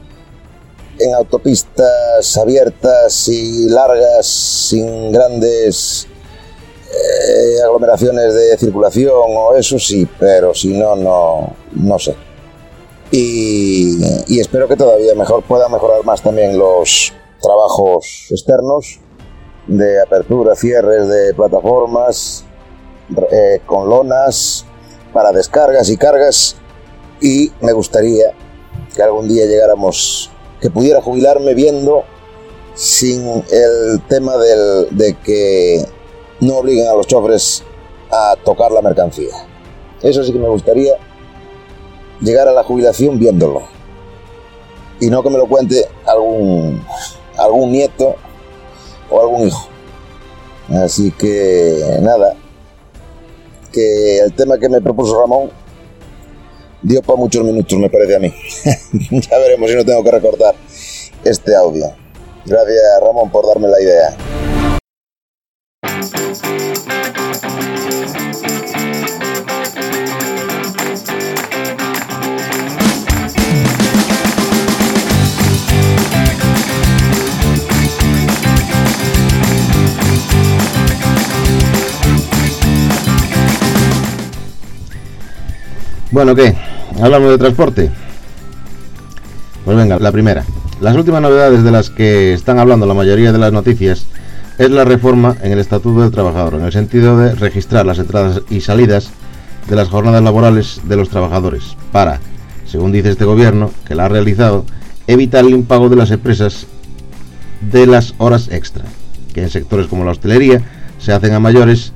en 0.99 1.13
autopistas 1.15 2.37
abiertas 2.37 3.27
y 3.29 3.69
largas, 3.69 4.27
sin 4.27 5.11
grandes 5.11 6.07
eh, 6.91 7.61
aglomeraciones 7.63 8.33
de 8.33 8.57
circulación 8.57 9.13
o 9.15 9.55
eso 9.55 9.79
sí, 9.79 10.07
pero 10.19 10.53
si 10.53 10.77
no, 10.77 10.95
no, 10.95 11.55
no 11.71 11.99
sé. 11.99 12.15
Y, 13.09 13.97
y, 14.27 14.39
espero 14.41 14.67
que 14.67 14.75
todavía 14.75 15.15
mejor 15.15 15.41
pueda 15.43 15.69
mejorar 15.69 16.03
más 16.03 16.21
también 16.21 16.57
los 16.57 17.13
trabajos 17.41 18.27
externos 18.29 18.99
de 19.65 20.01
apertura, 20.01 20.55
cierres 20.55 21.07
de 21.07 21.33
plataformas 21.33 22.43
eh, 23.31 23.61
con 23.65 23.87
lonas 23.87 24.65
para 25.17 25.31
descargas 25.31 25.89
y 25.89 25.97
cargas 25.97 26.55
y 27.19 27.51
me 27.59 27.73
gustaría 27.73 28.35
que 28.95 29.01
algún 29.01 29.27
día 29.27 29.47
llegáramos 29.47 30.29
que 30.61 30.69
pudiera 30.69 31.01
jubilarme 31.01 31.55
viendo 31.55 32.03
sin 32.75 33.27
el 33.49 33.99
tema 34.07 34.37
del, 34.37 34.95
de 34.95 35.15
que 35.15 35.83
no 36.39 36.57
obliguen 36.57 36.87
a 36.87 36.93
los 36.93 37.07
chofres 37.07 37.63
a 38.11 38.35
tocar 38.45 38.71
la 38.71 38.83
mercancía. 38.83 39.33
Eso 40.03 40.23
sí 40.23 40.31
que 40.31 40.37
me 40.37 40.49
gustaría 40.49 40.93
llegar 42.21 42.47
a 42.47 42.51
la 42.51 42.63
jubilación 42.63 43.17
viéndolo. 43.17 43.63
Y 44.99 45.07
no 45.07 45.23
que 45.23 45.31
me 45.31 45.39
lo 45.39 45.47
cuente 45.47 45.87
algún, 46.05 46.85
algún 47.39 47.71
nieto 47.71 48.17
o 49.09 49.19
algún 49.19 49.47
hijo. 49.47 49.67
Así 50.69 51.09
que 51.09 51.97
nada, 52.01 52.35
que 53.71 54.19
el 54.19 54.33
tema 54.33 54.57
que 54.57 54.69
me 54.69 54.81
propuso 54.81 55.19
Ramón 55.19 55.49
dio 56.81 57.01
para 57.01 57.17
muchos 57.17 57.43
minutos, 57.43 57.77
me 57.77 57.89
parece 57.89 58.15
a 58.15 58.19
mí. 58.19 58.33
ya 59.11 59.37
veremos 59.39 59.69
si 59.69 59.75
no 59.75 59.85
tengo 59.85 60.03
que 60.03 60.11
recortar 60.11 60.55
este 61.23 61.55
audio. 61.55 61.91
Gracias 62.45 62.81
Ramón 63.01 63.29
por 63.29 63.45
darme 63.47 63.67
la 63.67 63.81
idea. 63.81 64.26
Bueno, 86.17 86.33
¿qué? 86.33 86.55
Hablamos 86.99 87.29
de 87.29 87.37
transporte. 87.37 87.91
Pues 89.63 89.77
venga, 89.77 89.99
la 89.99 90.11
primera. 90.11 90.45
Las 90.81 90.95
últimas 90.95 91.21
novedades 91.21 91.63
de 91.63 91.69
las 91.69 91.91
que 91.91 92.33
están 92.33 92.57
hablando 92.57 92.87
la 92.87 92.95
mayoría 92.95 93.31
de 93.31 93.37
las 93.37 93.53
noticias 93.53 94.07
es 94.57 94.71
la 94.71 94.83
reforma 94.83 95.37
en 95.43 95.51
el 95.51 95.59
Estatuto 95.59 96.01
del 96.01 96.09
Trabajador, 96.09 96.55
en 96.55 96.65
el 96.65 96.71
sentido 96.71 97.19
de 97.19 97.35
registrar 97.35 97.85
las 97.85 97.99
entradas 97.99 98.41
y 98.49 98.61
salidas 98.61 99.11
de 99.69 99.75
las 99.75 99.89
jornadas 99.89 100.23
laborales 100.23 100.81
de 100.85 100.95
los 100.95 101.09
trabajadores, 101.09 101.77
para, 101.91 102.19
según 102.65 102.91
dice 102.91 103.11
este 103.11 103.25
gobierno, 103.25 103.69
que 103.85 103.93
la 103.93 104.05
ha 104.05 104.09
realizado, 104.09 104.65
evitar 105.05 105.45
el 105.45 105.51
impago 105.51 105.87
de 105.87 105.97
las 105.97 106.09
empresas 106.09 106.65
de 107.61 107.85
las 107.85 108.15
horas 108.17 108.49
extra, 108.51 108.85
que 109.35 109.43
en 109.43 109.51
sectores 109.51 109.85
como 109.85 110.03
la 110.03 110.13
hostelería 110.13 110.63
se 110.97 111.13
hacen 111.13 111.35
a 111.35 111.39
mayores 111.39 111.93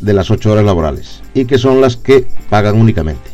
de 0.00 0.12
las 0.12 0.30
8 0.30 0.52
horas 0.52 0.66
laborales, 0.66 1.22
y 1.32 1.46
que 1.46 1.56
son 1.56 1.80
las 1.80 1.96
que 1.96 2.28
pagan 2.50 2.78
únicamente. 2.78 3.33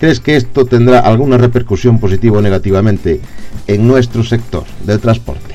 ¿Crees 0.00 0.18
que 0.18 0.34
esto 0.34 0.64
tendrá 0.64 1.00
alguna 1.00 1.36
repercusión 1.36 2.00
positiva 2.00 2.38
o 2.38 2.40
negativamente 2.40 3.20
en 3.66 3.86
nuestro 3.86 4.24
sector 4.24 4.64
del 4.86 4.98
transporte? 4.98 5.54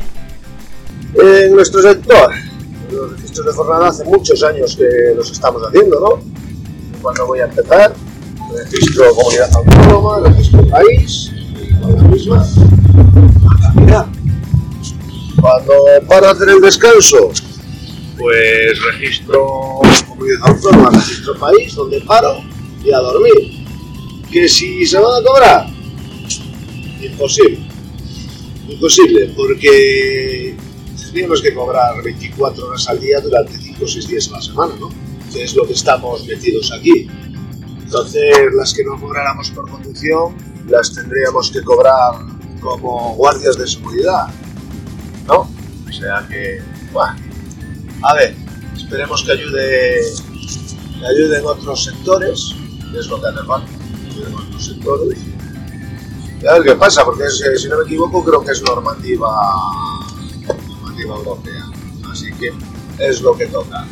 En 1.15 1.55
nuestro 1.55 1.81
sector, 1.81 2.31
los 2.91 3.13
registros 3.13 3.47
de 3.47 3.53
jornada 3.53 3.87
hace 3.87 4.03
muchos 4.05 4.43
años 4.43 4.75
que 4.75 5.15
los 5.15 5.31
estamos 5.31 5.63
haciendo, 5.67 5.99
¿no? 5.99 6.21
Cuando 7.01 7.25
voy 7.25 7.39
a 7.39 7.45
empezar, 7.45 7.91
registro 8.71 9.15
comunidad 9.15 9.49
autónoma, 9.51 10.29
registro 10.29 10.67
país, 10.67 11.31
la 11.81 12.03
misma. 12.03 12.47
Mira, 13.73 14.05
cuando 15.41 15.73
paro 16.07 16.27
a 16.27 16.31
hacer 16.33 16.49
el 16.49 16.61
descanso, 16.61 17.31
pues 18.19 18.83
registro 18.93 19.47
comunidad 20.07 20.37
autónoma, 20.43 20.91
registro 20.91 21.35
país, 21.39 21.73
donde 21.73 21.99
paro 22.01 22.43
y 22.83 22.91
a 22.91 22.99
dormir 22.99 23.54
que 24.31 24.47
si 24.47 24.85
se 24.85 24.99
van 24.99 25.21
a 25.21 25.25
cobrar, 25.25 25.67
imposible. 27.01 27.59
Imposible, 28.67 29.31
porque 29.35 30.55
tendríamos 30.97 31.41
que 31.41 31.53
cobrar 31.53 32.01
24 32.03 32.67
horas 32.67 32.89
al 32.89 32.99
día 32.99 33.19
durante 33.21 33.57
5 33.57 33.83
o 33.83 33.87
6 33.87 34.07
días 34.07 34.27
a 34.29 34.31
la 34.31 34.41
semana, 34.41 34.75
¿no? 34.79 34.89
Que 35.31 35.43
es 35.43 35.55
lo 35.55 35.65
que 35.65 35.73
estamos 35.73 36.25
metidos 36.25 36.71
aquí. 36.71 37.07
Entonces, 37.83 38.35
las 38.53 38.73
que 38.73 38.83
no 38.83 38.99
cobráramos 38.99 39.51
por 39.51 39.69
conducción, 39.69 40.35
las 40.67 40.93
tendríamos 40.93 41.51
que 41.51 41.61
cobrar 41.61 42.15
como 42.59 43.13
guardias 43.15 43.57
de 43.57 43.67
seguridad, 43.67 44.27
¿no? 45.27 45.49
O 45.87 45.93
sea 45.93 46.27
que 46.27 46.59
Bueno, 46.91 47.15
a 48.01 48.13
ver, 48.15 48.35
esperemos 48.75 49.23
que 49.23 49.33
ayude, 49.33 50.01
que 50.99 51.05
ayude 51.05 51.39
en 51.39 51.45
otros 51.45 51.83
sectores, 51.83 52.55
que 52.91 52.99
es 52.99 53.07
lo 53.07 53.21
que 53.21 53.27
hace 53.27 53.43
falta, 53.45 53.69
en 54.17 54.33
otros 54.33 54.65
sectores. 54.65 55.19
A 56.49 56.53
ver 56.53 56.63
qué 56.63 56.75
pasa, 56.75 57.03
porque 57.03 57.23
eh, 57.23 57.57
si 57.57 57.67
no 57.67 57.77
me 57.77 57.83
equivoco 57.83 58.23
creo 58.23 58.43
que 58.43 58.51
es 58.51 58.61
normativa, 58.63 59.27
normativa 60.67 61.15
europea. 61.15 61.63
Así 62.11 62.31
que 62.33 62.51
es 62.99 63.21
lo 63.21 63.35
que 63.35 63.47
toca. 63.47 63.85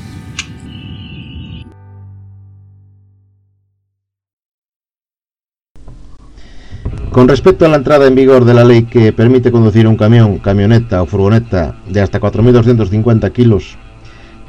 Con 7.12 7.27
respecto 7.27 7.65
a 7.65 7.70
la 7.70 7.77
entrada 7.77 8.08
en 8.08 8.15
vigor 8.15 8.44
de 8.44 8.56
la 8.56 8.65
ley 8.65 8.86
que 8.86 9.13
permite 9.13 9.51
conducir 9.51 9.88
un 9.88 9.98
camión, 9.98 10.39
camioneta 10.39 11.03
o 11.03 11.06
furgoneta 11.06 11.80
de 11.88 12.01
hasta 12.01 12.20
4.250 12.20 13.32
kilos 13.32 13.77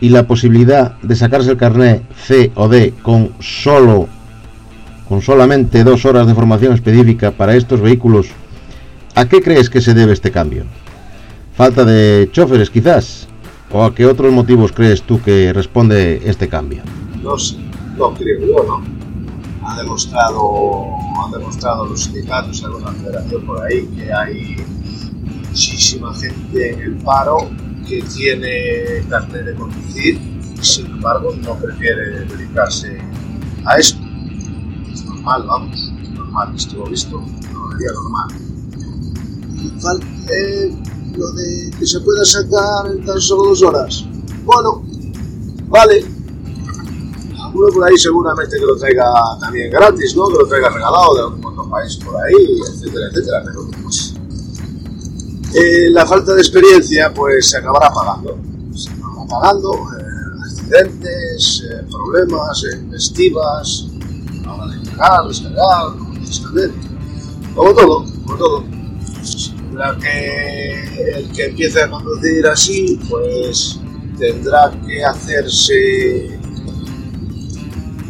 y 0.00 0.08
la 0.08 0.26
posibilidad 0.26 0.98
de 1.02 1.14
sacarse 1.14 1.50
el 1.50 1.56
carné 1.58 2.06
C 2.16 2.52
o 2.54 2.68
D 2.68 2.94
con 3.02 3.34
solo 3.40 4.08
con 5.08 5.22
solamente 5.22 5.84
dos 5.84 6.04
horas 6.04 6.26
de 6.26 6.34
formación 6.34 6.72
específica 6.72 7.30
para 7.30 7.54
estos 7.56 7.80
vehículos, 7.80 8.28
¿a 9.14 9.26
qué 9.26 9.42
crees 9.42 9.70
que 9.70 9.80
se 9.80 9.94
debe 9.94 10.12
este 10.12 10.30
cambio? 10.30 10.64
¿Falta 11.56 11.84
de 11.84 12.28
choferes 12.32 12.70
quizás? 12.70 13.28
¿O 13.70 13.84
a 13.84 13.94
qué 13.94 14.06
otros 14.06 14.32
motivos 14.32 14.72
crees 14.72 15.02
tú 15.02 15.20
que 15.20 15.52
responde 15.52 16.22
este 16.24 16.48
cambio? 16.48 16.82
No 17.22 17.38
sé, 17.38 17.56
no 17.96 18.14
creo 18.14 18.40
yo, 18.40 18.64
¿no? 18.64 18.82
Ha 19.66 19.78
demostrado, 19.78 20.84
han 21.24 21.32
demostrado 21.32 21.86
los 21.86 22.04
sindicatos, 22.04 22.62
alguna 22.64 22.92
federación 22.92 23.46
por 23.46 23.64
ahí, 23.64 23.86
que 23.96 24.12
hay 24.12 24.56
muchísima 25.48 26.14
gente 26.14 26.72
en 26.72 26.80
el 26.80 26.94
paro 26.96 27.48
que 27.88 28.02
tiene 28.02 29.04
carnet 29.08 29.44
de 29.44 29.54
conducir 29.54 30.34
sin 30.64 30.86
embargo 30.86 31.34
no 31.42 31.54
prefiere 31.56 32.24
dedicarse 32.24 32.98
a 33.64 33.76
esto. 33.76 34.03
Normal, 35.24 35.46
vamos, 35.46 35.92
normal, 36.14 36.52
visto, 36.52 37.18
no 37.18 37.70
sería 37.72 37.92
normal. 37.94 38.28
Y 39.56 39.80
fal- 39.80 40.02
eh, 40.30 40.76
lo 41.16 41.32
de 41.32 41.70
que 41.78 41.86
se 41.86 42.00
pueda 42.00 42.22
sacar 42.26 42.90
en 42.92 43.02
tan 43.06 43.18
solo 43.18 43.44
dos 43.48 43.62
horas. 43.62 44.04
Bueno, 44.44 44.82
vale. 45.68 46.04
Alguno 47.40 47.68
por 47.72 47.84
ahí 47.88 47.96
seguramente 47.96 48.58
que 48.58 48.66
lo 48.66 48.76
traiga 48.76 49.10
también 49.40 49.70
gratis, 49.70 50.14
¿no? 50.14 50.28
Que 50.28 50.34
lo 50.40 50.46
traiga 50.46 50.68
regalado 50.68 51.14
de 51.14 51.20
algún 51.22 51.46
otro 51.46 51.70
país 51.70 51.96
por 52.04 52.16
ahí, 52.22 52.60
etcétera, 52.68 53.06
etcétera. 53.10 53.42
Pero 53.46 53.66
pues, 53.82 54.14
eh, 55.54 55.88
la 55.90 56.04
falta 56.04 56.34
de 56.34 56.40
experiencia 56.42 57.14
pues 57.14 57.48
se 57.48 57.56
acabará 57.56 57.90
pagando. 57.94 58.36
Se 58.76 58.90
acabará 58.90 59.26
pagando 59.26 59.72
eh, 59.72 60.42
accidentes, 60.44 61.62
eh, 61.70 61.86
problemas, 61.90 62.62
eh, 62.64 62.76
festivas, 64.44 64.46
a 64.46 64.48
la 64.48 64.54
hora 64.54 64.74
de 64.74 64.90
cargar, 64.90 65.28
descargar, 65.28 65.98
como 65.98 66.14
que 66.14 66.20
hacer. 66.20 66.72
Como 67.54 67.74
todo, 67.74 68.04
como 68.24 68.36
todo. 68.36 68.64
La 69.72 69.96
que 69.96 71.16
el 71.16 71.32
que 71.32 71.46
empiece 71.46 71.82
a 71.82 71.90
conducir 71.90 72.46
así, 72.46 73.00
pues 73.08 73.80
tendrá 74.18 74.72
que 74.86 75.04
hacerse 75.04 76.38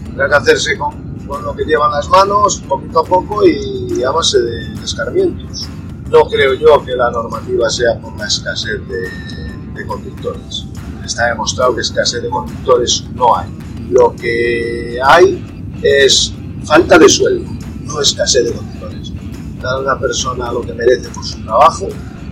tendrá 0.04 0.28
que 0.28 0.34
hacerse 0.34 0.76
con, 0.76 0.94
con 1.26 1.42
lo 1.42 1.54
que 1.56 1.64
llevan 1.64 1.90
las 1.90 2.08
manos 2.08 2.62
poquito 2.68 3.00
a 3.00 3.04
poco 3.04 3.46
y 3.46 4.02
a 4.02 4.10
base 4.10 4.40
de 4.40 4.74
escarmientos. 4.84 5.68
No 6.10 6.24
creo 6.28 6.54
yo 6.54 6.84
que 6.84 6.94
la 6.94 7.10
normativa 7.10 7.70
sea 7.70 7.98
por 8.00 8.16
la 8.18 8.26
escasez 8.26 8.80
de, 8.86 9.72
de 9.74 9.86
conductores. 9.86 10.66
Está 11.04 11.28
demostrado 11.28 11.74
que 11.74 11.80
escasez 11.80 12.22
de 12.22 12.28
conductores 12.28 13.04
no 13.14 13.36
hay. 13.36 13.48
Lo 13.90 14.14
que 14.14 14.98
hay 15.02 15.53
es 15.82 16.32
falta 16.64 16.98
de 16.98 17.08
sueldo, 17.08 17.50
no 17.84 18.00
escasez 18.00 18.44
de 18.44 18.52
conductores. 18.52 19.12
Dar 19.60 19.76
a 19.76 19.80
una 19.80 19.98
persona 19.98 20.52
lo 20.52 20.62
que 20.62 20.74
merece 20.74 21.08
por 21.10 21.24
su 21.24 21.42
trabajo, 21.42 21.88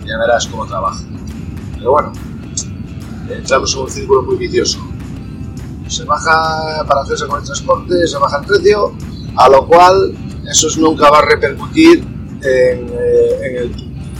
ya 0.06 0.18
verás 0.18 0.46
cómo 0.46 0.66
trabaja. 0.66 1.04
Pero 1.76 1.92
bueno, 1.92 2.12
entramos 3.28 3.74
en 3.74 3.80
un 3.80 3.90
círculo 3.90 4.22
muy 4.22 4.36
vicioso. 4.36 4.78
Se 5.88 6.04
baja 6.04 6.84
para 6.86 7.02
hacerse 7.02 7.26
con 7.26 7.40
el 7.40 7.44
transporte, 7.44 8.06
se 8.06 8.18
baja 8.18 8.38
el 8.38 8.46
precio, 8.46 8.92
a 9.36 9.48
lo 9.48 9.66
cual 9.66 10.14
eso 10.50 10.68
nunca 10.78 11.10
va 11.10 11.18
a 11.18 11.24
repercutir 11.24 12.00
en, 12.42 12.88
eh, 12.90 13.70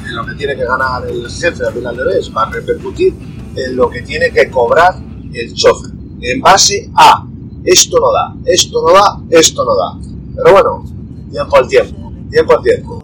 en 0.06 0.16
lo 0.16 0.26
que 0.26 0.34
tiene 0.34 0.56
que 0.56 0.64
ganar 0.64 1.06
el 1.08 1.28
jefe 1.30 1.64
al 1.66 1.72
final 1.72 1.96
de 1.96 2.04
mes, 2.04 2.30
va 2.36 2.44
a 2.44 2.50
repercutir 2.50 3.14
en 3.56 3.76
lo 3.76 3.88
que 3.90 4.02
tiene 4.02 4.30
que 4.30 4.50
cobrar 4.50 4.96
el 5.32 5.54
chofer, 5.54 5.92
en 6.20 6.40
base 6.40 6.90
a 6.94 7.26
esto 7.64 7.98
no 8.00 8.12
da, 8.12 8.34
esto 8.46 8.82
no 8.82 8.92
da, 8.92 9.20
esto 9.30 9.64
no 9.64 9.74
da. 9.74 9.98
Pero 10.36 10.52
bueno, 10.52 10.84
tiempo 11.30 11.56
al 11.56 11.68
tiempo, 11.68 12.12
tiempo 12.30 12.52
al 12.56 12.62
tiempo. 12.62 13.02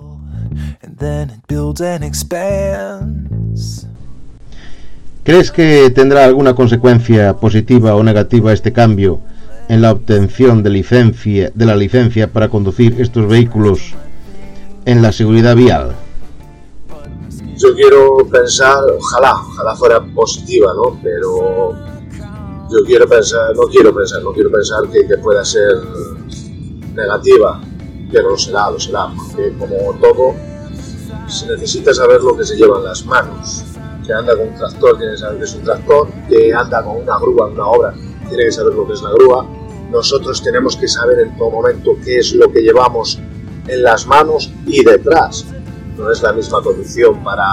and 0.83 0.97
then 0.99 1.31
it 1.31 1.47
builds 1.47 1.81
and 1.81 2.05
expands. 2.05 3.87
¿Crees 5.25 5.51
que 5.51 5.91
tendrá 5.91 6.25
alguna 6.25 6.55
consecuencia 6.55 7.37
positiva 7.37 7.95
o 7.95 8.03
negativa 8.03 8.53
este 8.53 8.73
cambio 8.73 9.21
en 9.69 9.83
la 9.83 9.93
obtención 9.93 10.63
de 10.63 10.71
licencia 10.71 11.53
de 11.55 11.67
la 11.67 11.77
licencia 11.77 12.33
para 12.33 12.49
conducir 12.49 12.99
estos 13.01 13.29
vehículos 13.29 13.95
en 14.87 15.03
la 15.03 15.13
seguridad 15.13 15.55
vial? 15.55 15.95
Yo 17.57 17.75
quiero 17.75 18.27
pensar, 18.31 18.79
ojalá, 18.99 19.35
ojalá 19.35 19.75
fuera 19.75 20.01
positiva, 20.15 20.73
¿no? 20.75 20.99
Pero 21.03 21.75
yo 22.71 22.85
quiero 22.85 23.09
pensar, 23.09 23.55
no 23.57 23.63
quiero 23.63 23.95
pensar, 23.95 24.23
no 24.23 24.33
quiero 24.33 24.51
pensar 24.51 24.89
que, 24.91 25.07
que 25.07 25.17
pueda 25.19 25.45
ser 25.45 25.75
negativa, 26.95 27.61
pero 28.13 28.31
lo 28.31 28.39
será, 28.39 28.71
lo 28.71 28.79
será, 28.79 29.09
porque 29.17 29.55
como 29.59 29.95
todo, 30.01 30.35
se 31.27 31.47
necesita 31.47 31.95
saber 31.95 32.23
lo 32.23 32.37
que 32.37 32.45
se 32.45 32.57
lleva 32.57 32.79
en 32.79 32.85
las 32.85 33.05
manos. 33.07 33.65
Que 34.07 34.13
anda 34.13 34.37
con 34.37 34.49
un 34.49 34.55
tractor, 34.55 34.97
tiene 34.99 35.13
que 35.13 35.19
saber 35.19 35.39
que 35.39 35.45
es 35.45 35.55
un 35.55 35.65
tractor, 35.65 36.09
que 36.29 36.55
anda 36.55 36.83
con 36.83 36.97
una 36.97 37.19
grúa 37.19 37.49
en 37.49 37.55
una 37.55 37.67
obra, 37.67 37.95
tiene 38.29 38.45
que 38.45 38.53
saber 38.53 38.75
lo 38.75 38.87
que 38.87 38.95
es 38.95 39.03
la 39.03 39.11
grúa. 39.13 39.47
Nosotros 39.91 40.43
tenemos 40.43 40.77
que 40.77 40.89
saber 40.89 41.21
en 41.21 41.37
todo 41.37 41.51
momento 41.51 41.97
qué 42.05 42.19
es 42.19 42.35
lo 42.35 42.51
que 42.51 42.61
llevamos 42.61 43.19
en 43.67 43.83
las 43.83 44.07
manos 44.07 44.51
y 44.67 44.85
detrás. 44.85 45.47
No 45.97 46.11
es 46.11 46.23
la 46.23 46.33
misma 46.33 46.63
condición 46.63 47.23
para 47.23 47.47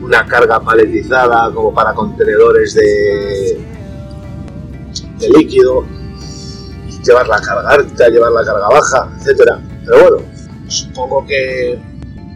una 0.00 0.26
carga 0.26 0.60
paletizada 0.60 1.52
como 1.52 1.72
para 1.72 1.94
contenedores 1.94 2.74
de, 2.74 3.71
de 5.22 5.38
líquido, 5.38 5.84
llevar 7.04 7.28
la 7.28 7.40
carga 7.40 7.70
alta, 7.70 8.08
llevar 8.08 8.32
la 8.32 8.44
carga 8.44 8.68
baja, 8.68 9.08
etcétera. 9.18 9.60
Pero 9.84 10.02
bueno, 10.02 10.16
supongo 10.68 11.24
que 11.26 11.80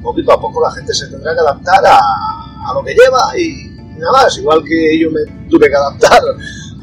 poquito 0.03 0.33
a 0.33 0.41
poco 0.41 0.61
la 0.61 0.73
gente 0.73 0.95
se 0.95 1.09
tendrá 1.09 1.35
que 1.35 1.41
adaptar 1.41 1.85
a, 1.87 1.99
a 1.99 2.75
lo 2.75 2.85
que 2.85 2.95
lleva 2.95 3.39
y, 3.39 3.71
nada 3.99 4.13
más, 4.13 4.39
igual 4.39 4.63
que 4.65 4.99
yo 4.99 5.11
me 5.11 5.21
tuve 5.49 5.69
que 5.69 5.77
adaptar 5.77 6.21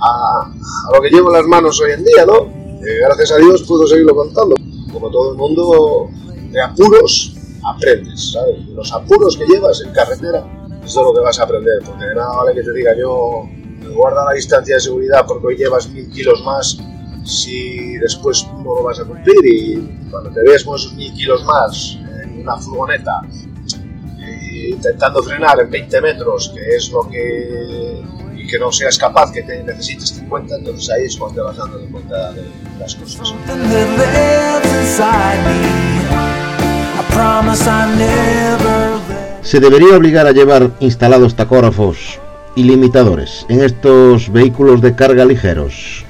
a, 0.01 0.41
a 0.41 0.95
lo 0.95 1.01
que 1.01 1.09
llevo 1.09 1.29
en 1.29 1.37
las 1.37 1.47
manos 1.47 1.79
hoy 1.81 1.91
en 1.91 2.03
día, 2.03 2.25
¿no? 2.25 2.43
Eh, 2.85 2.99
gracias 3.01 3.31
a 3.31 3.37
Dios 3.37 3.63
puedo 3.63 3.87
seguirlo 3.87 4.15
contando. 4.15 4.55
Como 4.91 5.09
todo 5.09 5.31
el 5.31 5.37
mundo, 5.37 6.09
de 6.51 6.61
apuros 6.61 7.33
aprendes, 7.65 8.33
¿sabes? 8.33 8.59
Los 8.75 8.91
apuros 8.91 9.37
que 9.37 9.45
llevas 9.45 9.81
en 9.81 9.91
carretera 9.93 10.45
es 10.83 10.93
de 10.93 11.01
lo 11.01 11.13
que 11.13 11.21
vas 11.21 11.39
a 11.39 11.43
aprender, 11.43 11.81
porque 11.85 12.05
de 12.05 12.15
nada 12.15 12.35
vale 12.35 12.53
que 12.53 12.63
te 12.63 12.73
diga 12.73 12.91
yo, 12.97 13.43
guarda 13.93 14.25
la 14.25 14.33
distancia 14.33 14.75
de 14.75 14.81
seguridad 14.81 15.25
porque 15.27 15.47
hoy 15.47 15.57
llevas 15.57 15.89
mil 15.89 16.09
kilos 16.09 16.43
más 16.43 16.77
si 17.23 17.97
después 17.97 18.45
no 18.57 18.75
lo 18.75 18.83
vas 18.83 18.99
a 18.99 19.05
cumplir 19.05 19.45
y 19.45 20.09
cuando 20.11 20.29
te 20.31 20.41
veas 20.43 20.63
con 20.63 20.75
esos 20.75 20.93
mil 20.93 21.13
kilos 21.13 21.43
más 21.45 21.97
en 22.21 22.41
una 22.41 22.57
furgoneta 22.57 23.21
eh, 24.19 24.69
intentando 24.71 25.21
frenar 25.23 25.59
en 25.59 25.69
20 25.69 26.01
metros, 26.01 26.53
que 26.55 26.75
es 26.75 26.89
lo 26.91 27.09
que 27.09 28.01
y 28.37 28.47
que 28.47 28.59
no 28.59 28.71
seas 28.71 28.97
capaz, 28.97 29.31
que 29.31 29.43
te 29.43 29.63
necesites 29.63 30.09
50, 30.09 30.55
entonces 30.55 30.89
ahí 30.89 31.05
es 31.05 31.17
cuando 31.17 31.35
te 31.35 31.41
vas 31.41 31.57
dando 31.57 31.79
cuenta 31.91 32.33
de 32.33 32.43
las 32.79 32.95
cosas. 32.95 33.33
¿Se 39.41 39.59
debería 39.59 39.95
obligar 39.95 40.27
a 40.27 40.31
llevar 40.31 40.71
instalados 40.79 41.35
tacógrafos 41.35 42.19
y 42.55 42.63
limitadores 42.63 43.45
en 43.49 43.61
estos 43.61 44.31
vehículos 44.31 44.81
de 44.81 44.95
carga 44.95 45.25
ligeros? 45.25 46.05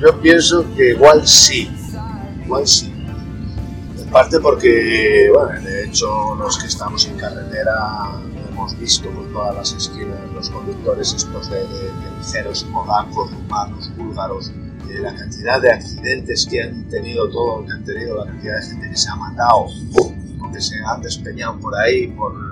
Yo 0.00 0.20
pienso 0.20 0.64
que 0.74 0.90
igual 0.90 1.26
sí, 1.26 1.70
igual 2.44 2.66
sí. 2.66 2.92
En 3.98 4.10
parte 4.10 4.40
porque, 4.40 5.30
bueno, 5.32 5.60
de 5.62 5.84
hecho 5.84 6.34
los 6.34 6.58
que 6.58 6.66
estamos 6.66 7.06
en 7.06 7.16
carretera 7.16 8.10
hemos 8.50 8.78
visto 8.78 9.08
por 9.10 9.32
todas 9.32 9.54
las 9.54 9.72
esquinas 9.72 10.18
los 10.34 10.50
conductores 10.50 11.14
estos 11.14 11.50
de, 11.50 11.58
de, 11.58 11.64
de 11.64 12.18
ligeros 12.18 12.64
polacos, 12.64 13.30
rumanos, 13.30 13.90
búlgaros, 13.96 14.52
la 15.00 15.14
cantidad 15.14 15.60
de 15.60 15.70
accidentes 15.70 16.46
que 16.46 16.62
han 16.62 16.88
tenido 16.88 17.28
todo 17.30 17.64
que 17.64 17.72
han 17.72 17.84
tenido, 17.84 18.18
la 18.18 18.26
cantidad 18.26 18.56
de 18.56 18.66
gente 18.66 18.90
que 18.90 18.96
se 18.96 19.08
ha 19.08 19.16
matado, 19.16 19.66
o 19.94 20.52
que 20.52 20.60
se 20.60 20.74
han 20.84 21.00
despeñado 21.00 21.58
por 21.58 21.74
ahí 21.76 22.08
por 22.08 22.51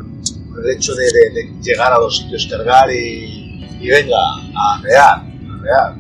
el 0.63 0.71
hecho 0.71 0.95
de, 0.95 1.05
de- 1.05 1.31
de 1.35 1.63
llegar 1.63 1.93
a 1.93 1.99
los 1.99 2.17
sitios, 2.19 2.47
cargar 2.51 2.91
y, 2.93 3.65
y 3.81 3.89
venga, 3.89 4.17
a 4.57 4.79
arrear, 4.79 5.17
a. 5.19 5.97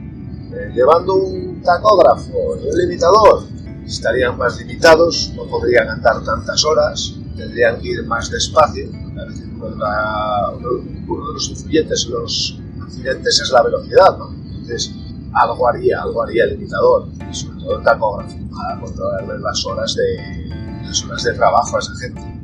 Eh, 0.53 0.73
llevando 0.75 1.14
un 1.14 1.62
tacógrafo 1.62 2.57
y 2.62 2.66
un 2.68 2.77
limitador, 2.79 3.44
estarían 3.87 4.37
más 4.37 4.59
limitados, 4.59 5.33
no 5.37 5.44
podrían 5.44 5.88
andar 5.88 6.25
tantas 6.25 6.64
horas, 6.64 7.14
tendrían 7.37 7.81
que 7.81 7.88
ir 7.88 8.05
más 8.07 8.31
despacio. 8.31 8.88
Uno 8.90 9.68
de, 9.70 9.77
la- 9.77 10.51
uno 10.57 11.27
de 11.29 11.35
los 11.35 11.49
influyentes 11.51 12.05
en 12.07 12.12
los 12.12 12.59
accidentes 12.83 13.40
es 13.40 13.51
la 13.51 13.62
velocidad, 13.62 14.16
¿no? 14.18 14.31
Entonces, 14.33 14.90
algo 15.35 15.68
haría, 15.68 16.03
algo 16.03 16.23
haría 16.25 16.44
el 16.44 16.51
limitador 16.55 17.09
y 17.31 17.35
sobre 17.35 17.59
todo 17.61 17.79
el 17.79 17.85
tacógrafo 17.85 18.37
para 18.51 18.81
controlar 18.81 19.38
las 19.40 19.66
horas 19.66 19.94
de, 19.94 20.49
las 20.85 21.05
horas 21.05 21.23
de 21.23 21.33
trabajo 21.35 21.77
a 21.77 21.79
esa 21.79 21.92
gente. 22.01 22.39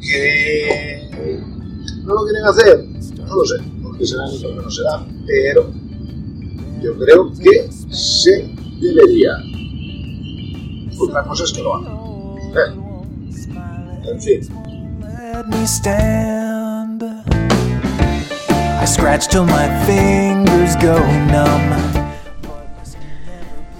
Que 0.00 1.10
no 2.04 2.14
lo 2.14 2.24
quieren 2.24 2.44
hacer, 2.46 2.84
no 3.26 3.34
lo 3.36 3.44
sé, 3.44 3.56
porque 3.82 4.06
será 4.06 4.22
ni 4.30 4.38
porque 4.38 4.56
no 4.62 4.70
será, 4.70 5.04
pero 5.26 5.70
yo 6.82 6.96
creo 6.98 7.32
que 7.34 7.68
se 7.92 8.50
debería. 8.80 9.32
Otra 11.00 11.22
cosa 11.24 11.44
es 11.44 11.52
que 11.52 11.62
lo 11.62 11.74
hagan. 11.76 11.92
Eh, 12.54 12.84
En 14.10 14.20
fin. 14.22 14.40
let 15.34 15.46
me 15.48 15.66
stand. 15.66 17.02
I 18.80 18.86
scratch 18.86 19.28
till 19.28 19.44
my 19.44 19.68
fingers 19.86 20.74
go 20.76 20.98
numb. 21.30 21.74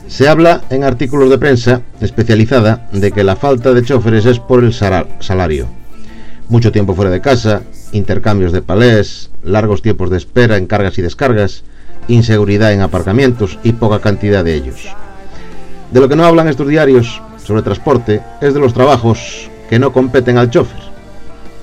Se 0.09 0.29
habla 0.29 0.63
en 0.71 0.85
artículos 0.85 1.31
de 1.31 1.39
prensa 1.39 1.83
especializada 2.01 2.89
de 2.93 3.13
que 3.13 3.23
la 3.25 3.37
falta 3.37 3.73
de 3.73 3.83
choferes 3.85 4.27
es 4.27 4.39
por 4.41 4.65
el 4.65 4.73
salario. 4.75 5.67
Mucho 6.49 6.73
tiempo 6.73 6.95
fuera 6.95 7.11
de 7.11 7.21
casa, 7.21 7.63
intercambios 7.93 8.53
de 8.53 8.63
palés, 8.63 9.31
largos 9.43 9.83
tiempos 9.83 10.09
de 10.09 10.17
espera 10.17 10.57
en 10.57 10.67
cargas 10.67 10.97
y 10.99 11.03
descargas, 11.03 11.63
inseguridad 12.09 12.73
en 12.73 12.81
aparcamientos 12.81 13.59
y 13.63 13.73
poca 13.73 14.01
cantidad 14.01 14.43
de 14.43 14.55
ellos. 14.55 14.89
De 15.93 16.01
lo 16.01 16.09
que 16.09 16.17
no 16.17 16.25
hablan 16.25 16.49
estos 16.49 16.69
diarios 16.69 17.21
sobre 17.37 17.61
transporte 17.61 18.23
es 18.41 18.55
de 18.55 18.61
los 18.61 18.73
trabajos 18.73 19.51
que 19.69 19.79
no 19.79 19.93
competen 19.93 20.39
al 20.39 20.49
chofer 20.49 20.81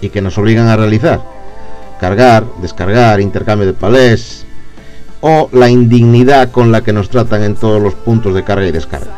y 0.01 0.09
que 0.09 0.21
nos 0.21 0.37
obligan 0.37 0.67
a 0.67 0.77
realizar. 0.77 1.19
Cargar, 1.99 2.45
descargar, 2.61 3.19
intercambio 3.21 3.65
de 3.65 3.73
palés, 3.73 4.45
o 5.21 5.49
la 5.51 5.67
indignidad 5.67 6.51
con 6.51 6.71
la 6.71 6.83
que 6.83 6.93
nos 6.93 7.09
tratan 7.09 7.41
en 7.41 7.55
todos 7.55 7.81
los 7.81 7.95
puntos 7.95 8.35
de 8.35 8.43
carga 8.43 8.67
y 8.67 8.71
descarga. 8.71 9.13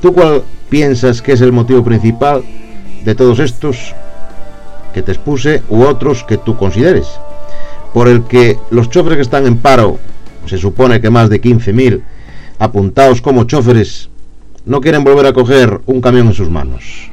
¿Tú 0.00 0.14
cuál 0.14 0.42
piensas 0.70 1.20
que 1.20 1.32
es 1.32 1.42
el 1.42 1.52
motivo 1.52 1.84
principal 1.84 2.42
de 3.04 3.14
todos 3.14 3.40
estos 3.40 3.94
que 4.92 5.02
te 5.02 5.12
expuse 5.12 5.62
u 5.68 5.82
otros 5.82 6.24
que 6.24 6.38
tú 6.38 6.56
consideres? 6.56 7.20
Por 7.92 8.08
el 8.08 8.24
que 8.24 8.58
los 8.70 8.90
choferes 8.90 9.16
que 9.16 9.22
están 9.22 9.46
en 9.46 9.58
paro, 9.58 9.98
se 10.46 10.58
supone 10.58 11.00
que 11.00 11.10
más 11.10 11.28
de 11.30 11.40
15.000, 11.40 12.02
apuntados 12.58 13.20
como 13.20 13.44
choferes, 13.44 14.08
no 14.64 14.80
quieren 14.80 15.04
volver 15.04 15.26
a 15.26 15.32
coger 15.32 15.80
un 15.86 16.00
camión 16.00 16.28
en 16.28 16.34
sus 16.34 16.50
manos. 16.50 17.10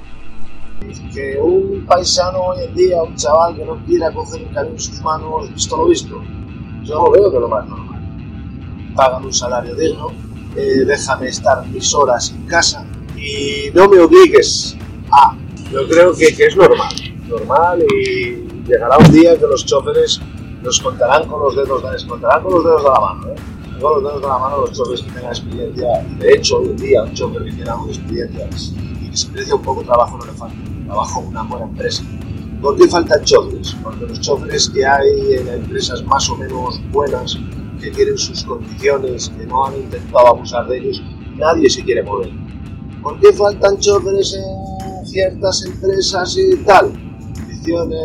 Que 1.14 1.38
un 1.42 1.86
paisano 1.86 2.40
hoy 2.40 2.66
en 2.66 2.76
día, 2.76 3.02
un 3.02 3.16
chaval 3.16 3.56
que 3.56 3.64
no 3.64 3.78
quiera 3.86 4.12
coger 4.12 4.42
un 4.42 4.54
camión 4.54 4.74
en 4.74 4.80
sus 4.80 5.02
manos, 5.02 5.54
visto 5.54 5.78
lo 5.78 5.88
visto, 5.88 6.22
yo 6.84 6.96
lo 6.96 7.12
veo 7.12 7.30
de 7.30 7.40
lo 7.40 7.48
más 7.48 7.66
normal. 7.68 8.02
Pagan 8.96 9.26
un 9.26 9.34
salario 9.34 9.76
digno, 9.76 10.12
eh, 10.56 10.84
déjame 10.86 11.28
estar 11.28 11.66
mis 11.68 11.94
horas 11.94 12.34
en 12.36 12.46
casa 12.46 12.86
y 13.16 13.70
no 13.74 13.88
me 13.88 14.00
obligues 14.00 14.78
a. 15.12 15.36
Yo 15.72 15.88
creo 15.88 16.14
que, 16.14 16.36
que 16.36 16.46
es 16.48 16.56
normal, 16.56 16.94
normal 17.28 17.84
y 17.84 18.48
llegará 18.68 18.98
un 18.98 19.12
día 19.12 19.38
que 19.38 19.48
los 19.48 19.66
choferes 19.66 20.20
nos 20.62 20.80
contarán 20.80 21.28
con 21.28 21.42
los 21.42 21.56
dedos, 21.56 21.84
les 21.92 22.06
contarán 22.06 22.44
con 22.44 22.54
los 22.54 22.64
dedos 22.64 22.84
de 22.84 22.90
la 22.90 23.00
mano, 23.00 23.28
¿eh? 23.30 23.36
Con 23.80 23.94
los 23.94 24.04
dedos 24.04 24.22
de 24.22 24.28
la 24.28 24.38
mano 24.38 24.62
los 24.62 24.72
choferes 24.72 25.02
que 25.02 25.12
tengan 25.12 25.32
experiencia. 25.32 25.88
De 26.18 26.34
hecho, 26.34 26.58
hoy 26.58 26.70
en 26.70 26.78
día 26.78 27.04
un 27.04 27.14
chofer 27.14 27.44
que 27.44 27.52
tiene 27.52 27.70
algo 27.70 27.88
experiencia 27.88 28.50
y 29.02 29.10
que 29.10 29.18
se 29.18 29.30
merece 29.30 29.54
un 29.54 29.62
poco 29.62 29.82
de 29.82 29.88
trabajo 29.88 30.18
no 30.18 30.26
le 30.26 30.32
falta. 30.32 30.56
Trabajo 30.86 31.22
en 31.22 31.28
una 31.28 31.44
buena 31.44 31.66
empresa. 31.66 32.04
¿Por 32.62 32.78
qué 32.78 32.88
faltan 32.88 33.24
choferes? 33.24 33.76
Porque 33.84 34.06
los 34.06 34.20
choferes 34.22 34.70
que 34.70 34.86
hay 34.86 35.34
en 35.34 35.48
empresas 35.48 36.04
más 36.06 36.30
o 36.30 36.38
menos 36.38 36.82
buenas, 36.92 37.38
que 37.82 37.92
tienen 37.92 38.18
sus 38.18 38.44
condiciones, 38.44 39.30
que 39.38 39.46
no 39.46 39.66
han 39.66 39.76
intentado 39.76 40.28
abusar 40.28 40.68
de 40.68 40.78
ellos, 40.80 41.04
nadie 41.36 41.70
se 41.70 41.84
quiere 41.84 42.02
mover. 42.02 42.32
¿Por 43.04 43.20
qué 43.20 43.34
faltan 43.34 43.78
choferes 43.78 44.34
en 44.34 45.06
ciertas 45.06 45.64
empresas 45.66 46.36
y 46.38 46.56
tal? 46.64 47.05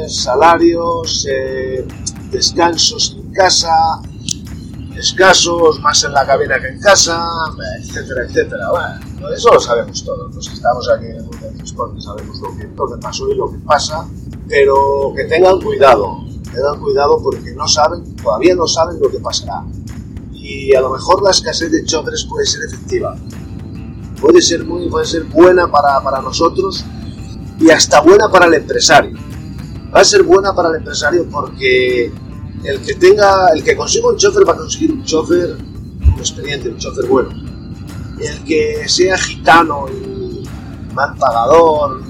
Salarios, 0.09 1.27
eh, 1.31 1.87
descansos 2.31 3.17
en 3.19 3.33
casa, 3.33 4.01
escasos, 4.97 5.81
más 5.81 6.03
en 6.05 6.13
la 6.13 6.27
cabina 6.27 6.59
que 6.61 6.69
en 6.69 6.81
casa, 6.81 7.27
etcétera, 7.83 8.25
etcétera. 8.27 8.71
Bueno, 8.71 9.35
eso 9.35 9.53
lo 9.53 9.61
sabemos 9.61 10.05
todos. 10.05 10.35
Los 10.35 10.49
que 10.49 10.55
estamos 10.55 10.89
aquí 10.89 11.07
en 11.07 11.17
el 11.17 11.23
mundo 11.25 11.39
del 11.47 11.57
transporte 11.57 12.01
sabemos 12.01 12.41
lo 12.41 12.57
que, 12.57 12.69
lo 12.75 12.87
que 12.89 12.97
pasó 13.03 13.29
y 13.29 13.35
lo 13.35 13.51
que 13.51 13.59
pasa, 13.59 14.09
pero 14.49 15.13
que 15.15 15.25
tengan 15.25 15.61
cuidado, 15.61 16.25
tengan 16.53 16.81
cuidado 16.81 17.21
porque 17.23 17.53
no 17.55 17.69
saben, 17.69 18.17
todavía 18.17 18.55
no 18.55 18.67
saben 18.67 18.99
lo 19.01 19.11
que 19.11 19.19
pasará. 19.19 19.65
Y 20.33 20.75
a 20.75 20.81
lo 20.81 20.91
mejor 20.91 21.23
la 21.23 21.31
escasez 21.31 21.71
de 21.71 21.85
choferes 21.85 22.25
puede 22.25 22.47
ser 22.47 22.63
efectiva. 22.65 23.15
Puede 24.21 24.41
ser, 24.41 24.65
muy, 24.65 24.89
puede 24.89 25.07
ser 25.07 25.25
buena 25.25 25.71
para, 25.71 26.03
para 26.03 26.21
nosotros 26.21 26.85
y 27.59 27.71
hasta 27.71 28.01
buena 28.01 28.31
para 28.31 28.47
el 28.47 28.55
empresario. 28.55 29.30
Va 29.95 30.01
a 30.01 30.05
ser 30.05 30.23
buena 30.23 30.55
para 30.55 30.69
el 30.69 30.77
empresario 30.77 31.27
porque 31.29 32.13
el 32.63 32.81
que 32.83 32.95
tenga, 32.95 33.49
el 33.49 33.65
que 33.65 33.77
consiga 33.77 34.09
un 34.09 34.17
chofer 34.17 34.49
va 34.49 34.53
a 34.53 34.57
conseguir 34.57 34.93
un 34.93 35.05
chofer 35.05 35.57
experiente, 36.17 36.69
un 36.69 36.77
chofer 36.77 37.07
bueno. 37.07 37.31
El 38.21 38.45
que 38.45 38.89
sea 38.89 39.19
gitano 39.19 39.87
y 39.89 40.47
mal 40.95 41.17
pagador, 41.17 42.03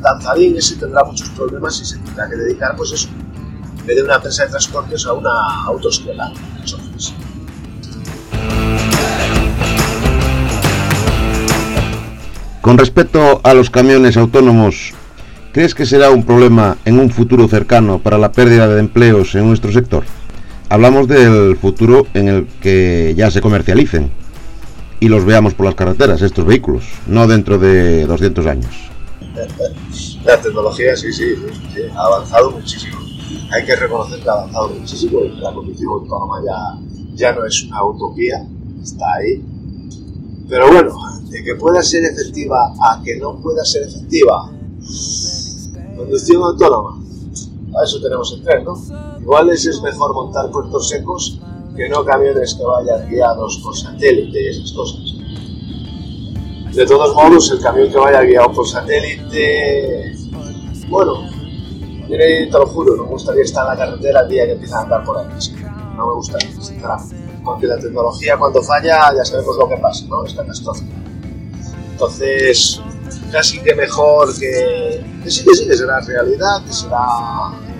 danzarín, 0.00 0.56
ese 0.56 0.76
tendrá 0.76 1.04
muchos 1.04 1.28
problemas 1.30 1.80
y 1.80 1.84
se 1.84 1.98
tendrá 1.98 2.28
que 2.28 2.36
dedicar, 2.36 2.74
pues 2.76 2.90
eso, 2.92 3.08
en 3.78 3.86
vez 3.86 3.96
de 3.96 4.02
una 4.02 4.16
empresa 4.16 4.44
de 4.44 4.50
transportes 4.50 5.06
a 5.06 5.12
una 5.12 5.64
autoescuela 5.66 6.32
de 6.58 6.64
choferes. 6.64 7.14
Con 12.60 12.78
respecto 12.78 13.40
a 13.44 13.54
los 13.54 13.70
camiones 13.70 14.16
autónomos, 14.16 14.94
¿crees 15.52 15.74
que 15.74 15.86
será 15.86 16.10
un 16.10 16.24
problema 16.24 16.78
en 16.84 16.98
un 16.98 17.10
futuro 17.10 17.46
cercano 17.46 17.98
para 17.98 18.18
la 18.18 18.32
pérdida 18.32 18.66
de 18.68 18.80
empleos 18.80 19.34
en 19.34 19.46
nuestro 19.46 19.70
sector? 19.70 20.04
Hablamos 20.68 21.06
del 21.06 21.56
futuro 21.56 22.06
en 22.14 22.28
el 22.28 22.46
que 22.60 23.14
ya 23.16 23.30
se 23.30 23.42
comercialicen 23.42 24.10
y 25.00 25.08
los 25.08 25.24
veamos 25.24 25.52
por 25.54 25.66
las 25.66 25.74
carreteras, 25.74 26.22
estos 26.22 26.46
vehículos, 26.46 26.84
no 27.06 27.26
dentro 27.26 27.58
de 27.58 28.06
200 28.06 28.46
años. 28.46 28.70
La 30.24 30.40
tecnología 30.40 30.96
sí, 30.96 31.12
sí, 31.12 31.34
sí, 31.74 31.80
ha 31.94 32.02
avanzado 32.02 32.52
muchísimo. 32.52 32.98
Hay 33.52 33.64
que 33.66 33.76
reconocer 33.76 34.20
que 34.20 34.28
ha 34.28 34.32
avanzado 34.32 34.70
muchísimo 34.70 35.20
la 35.40 35.52
conducción 35.52 35.90
autónoma 35.90 36.40
ya, 36.46 36.78
ya 37.14 37.32
no 37.32 37.44
es 37.44 37.62
una 37.64 37.84
utopía, 37.84 38.46
está 38.82 39.04
ahí. 39.18 39.42
Pero 40.48 40.72
bueno, 40.72 40.94
de 41.28 41.42
que 41.42 41.54
pueda 41.56 41.82
ser 41.82 42.04
efectiva 42.04 42.72
a 42.80 43.02
que 43.02 43.16
no 43.16 43.36
pueda 43.40 43.64
ser 43.64 43.82
efectiva, 43.82 44.50
conducción 45.96 46.42
autónoma, 46.42 47.02
a 47.78 47.84
eso 47.84 48.00
tenemos 48.00 48.32
el 48.32 48.42
tren, 48.42 48.64
¿no? 48.64 48.74
Igual 49.20 49.50
es, 49.50 49.80
mejor 49.82 50.14
montar 50.14 50.50
puertos 50.50 50.88
secos 50.88 51.40
que 51.76 51.88
no 51.88 52.04
camiones 52.04 52.54
que 52.54 52.64
vayan 52.64 53.08
guiados 53.08 53.60
por 53.62 53.76
satélite 53.76 54.42
y 54.42 54.48
esas 54.48 54.72
cosas. 54.72 55.00
De 56.74 56.86
todos 56.86 57.14
modos, 57.14 57.50
el 57.50 57.60
camión 57.60 57.90
que 57.90 57.98
vaya 57.98 58.22
guiado 58.22 58.52
por 58.52 58.66
satélite, 58.66 60.14
bueno, 60.88 61.28
mire, 62.08 62.46
te 62.46 62.58
lo 62.58 62.66
juro, 62.66 62.96
no 62.96 63.04
me 63.04 63.10
gustaría 63.10 63.42
estar 63.42 63.64
en 63.64 63.78
la 63.78 63.86
carretera 63.86 64.20
el 64.20 64.28
día 64.28 64.46
que 64.46 64.52
empieza 64.52 64.78
a 64.78 64.82
andar 64.82 65.04
por 65.04 65.18
ahí. 65.18 65.26
No 65.96 66.06
me 66.08 66.14
gustaría, 66.14 66.50
sinceramente. 66.50 67.16
Aunque 67.44 67.66
la 67.66 67.78
tecnología 67.78 68.38
cuando 68.38 68.62
falla 68.62 69.14
ya 69.14 69.24
sabemos 69.24 69.56
lo 69.56 69.68
que 69.68 69.76
pasa, 69.76 70.06
¿no? 70.08 70.24
Es 70.24 70.34
catastrófica. 70.34 70.94
Entonces, 71.92 72.80
casi 73.30 73.60
que 73.60 73.74
mejor 73.74 74.36
que, 74.38 75.04
que 75.22 75.30
sí, 75.30 75.44
que 75.44 75.54
sí, 75.54 75.66
que 75.66 75.76
será 75.76 76.00
realidad, 76.00 76.64
que 76.64 76.72
será, 76.72 77.06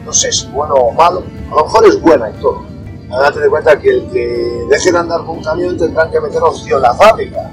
no 0.05 0.13
sé 0.13 0.33
si 0.33 0.47
bueno 0.49 0.75
o 0.75 0.93
malo. 0.93 1.25
A 1.51 1.55
lo 1.55 1.65
mejor 1.65 1.87
es 1.87 2.01
buena 2.01 2.31
y 2.31 2.41
todo. 2.41 2.65
Ahora 3.11 3.31
ten 3.31 3.43
en 3.43 3.51
cuenta 3.51 3.79
que 3.79 3.91
el 3.91 4.11
que 4.11 4.67
deje 4.71 4.91
de 4.91 4.99
andar 4.99 5.21
con 5.21 5.39
un 5.39 5.45
camión 5.45 5.77
tendrán 5.77 6.11
que 6.11 6.21
meter 6.21 6.43
opción 6.43 6.79
en 6.79 6.83
la 6.83 6.95
fábrica 6.95 7.51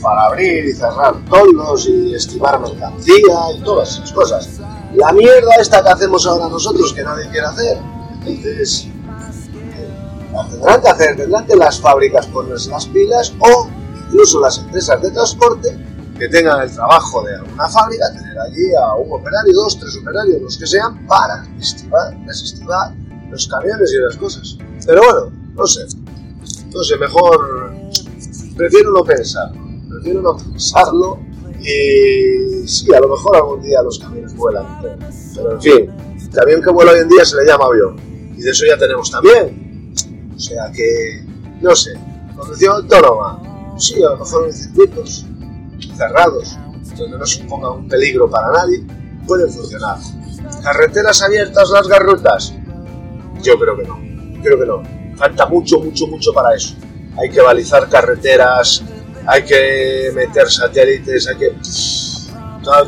para 0.00 0.26
abrir 0.26 0.66
y 0.66 0.72
cerrar 0.72 1.14
toldos 1.28 1.86
y 1.88 2.14
estimar 2.14 2.60
mercancía 2.60 3.52
y 3.56 3.60
todas 3.62 3.90
esas 3.90 4.12
cosas. 4.12 4.60
La 4.94 5.12
mierda 5.12 5.50
esta 5.60 5.82
que 5.82 5.88
hacemos 5.88 6.26
ahora 6.26 6.48
nosotros 6.48 6.92
que 6.92 7.02
nadie 7.02 7.28
quiere 7.30 7.46
hacer. 7.46 7.78
Entonces, 8.24 8.86
eh, 8.86 9.88
la 10.32 10.48
tendrán 10.48 10.80
que 10.80 10.88
hacer, 10.88 11.16
tendrán 11.16 11.46
que 11.46 11.56
las 11.56 11.80
fábricas 11.80 12.26
ponerse 12.26 12.70
las 12.70 12.86
pilas 12.86 13.32
o 13.40 13.68
incluso 14.06 14.40
las 14.40 14.58
empresas 14.58 15.02
de 15.02 15.10
transporte 15.10 15.89
que 16.20 16.28
tengan 16.28 16.60
el 16.60 16.70
trabajo 16.70 17.22
de 17.22 17.32
una 17.50 17.66
fábrica, 17.66 18.12
tener 18.12 18.38
allí 18.38 18.74
a 18.74 18.94
un 18.94 19.10
operario, 19.10 19.54
dos, 19.54 19.78
tres 19.80 19.96
operarios, 19.96 20.42
los 20.42 20.58
que 20.58 20.66
sean, 20.66 21.06
para 21.06 21.48
estivar, 21.58 22.14
desestivar 22.26 22.94
los 23.30 23.48
camiones 23.48 23.90
y 23.90 23.98
las 24.02 24.16
cosas. 24.16 24.58
Pero 24.86 25.00
bueno, 25.02 25.32
no 25.54 25.66
sé, 25.66 25.80
no 26.74 26.82
sé, 26.82 26.98
mejor 26.98 27.72
prefiero 28.54 28.92
no 28.92 29.02
pensarlo, 29.02 29.62
prefiero 29.88 30.20
no 30.20 30.36
pensarlo 30.36 31.20
y 31.58 32.68
sí, 32.68 32.94
a 32.94 33.00
lo 33.00 33.08
mejor 33.08 33.36
algún 33.36 33.62
día 33.62 33.82
los 33.82 33.98
camiones 33.98 34.36
vuelan, 34.36 34.66
pero 35.34 35.52
en 35.52 35.62
fin, 35.62 35.90
el 36.20 36.30
camión 36.30 36.62
que 36.62 36.70
vuela 36.70 36.92
hoy 36.92 37.00
en 37.00 37.08
día 37.08 37.24
se 37.24 37.36
le 37.36 37.46
llama 37.46 37.64
avión 37.64 37.96
y 38.36 38.42
de 38.42 38.50
eso 38.50 38.66
ya 38.66 38.76
tenemos 38.76 39.10
también. 39.10 39.94
O 40.36 40.38
sea 40.38 40.70
que, 40.70 41.24
no 41.62 41.74
sé, 41.74 41.92
conducción 42.36 42.74
autónoma, 42.76 43.74
sí, 43.78 44.02
a 44.02 44.10
lo 44.10 44.18
mejor 44.18 44.46
en 44.46 44.52
circuitos 44.52 45.26
cerrados, 45.96 46.58
donde 46.96 47.18
no 47.18 47.26
suponga 47.26 47.70
un 47.70 47.88
peligro 47.88 48.28
para 48.30 48.52
nadie, 48.52 48.84
pueden 49.26 49.50
funcionar. 49.50 49.98
Carreteras 50.62 51.22
abiertas, 51.22 51.70
largas 51.70 51.98
rutas, 52.00 52.54
yo 53.42 53.58
creo 53.58 53.76
que 53.76 53.84
no, 53.84 53.98
creo 54.42 54.58
que 54.58 54.66
no. 54.66 54.82
Falta 55.16 55.46
mucho, 55.46 55.80
mucho, 55.80 56.06
mucho 56.06 56.32
para 56.32 56.54
eso. 56.54 56.74
Hay 57.18 57.30
que 57.30 57.40
balizar 57.40 57.88
carreteras, 57.88 58.82
hay 59.26 59.44
que 59.44 60.10
meter 60.14 60.50
satélites, 60.50 61.28
hay 61.28 61.36
que... 61.36 61.52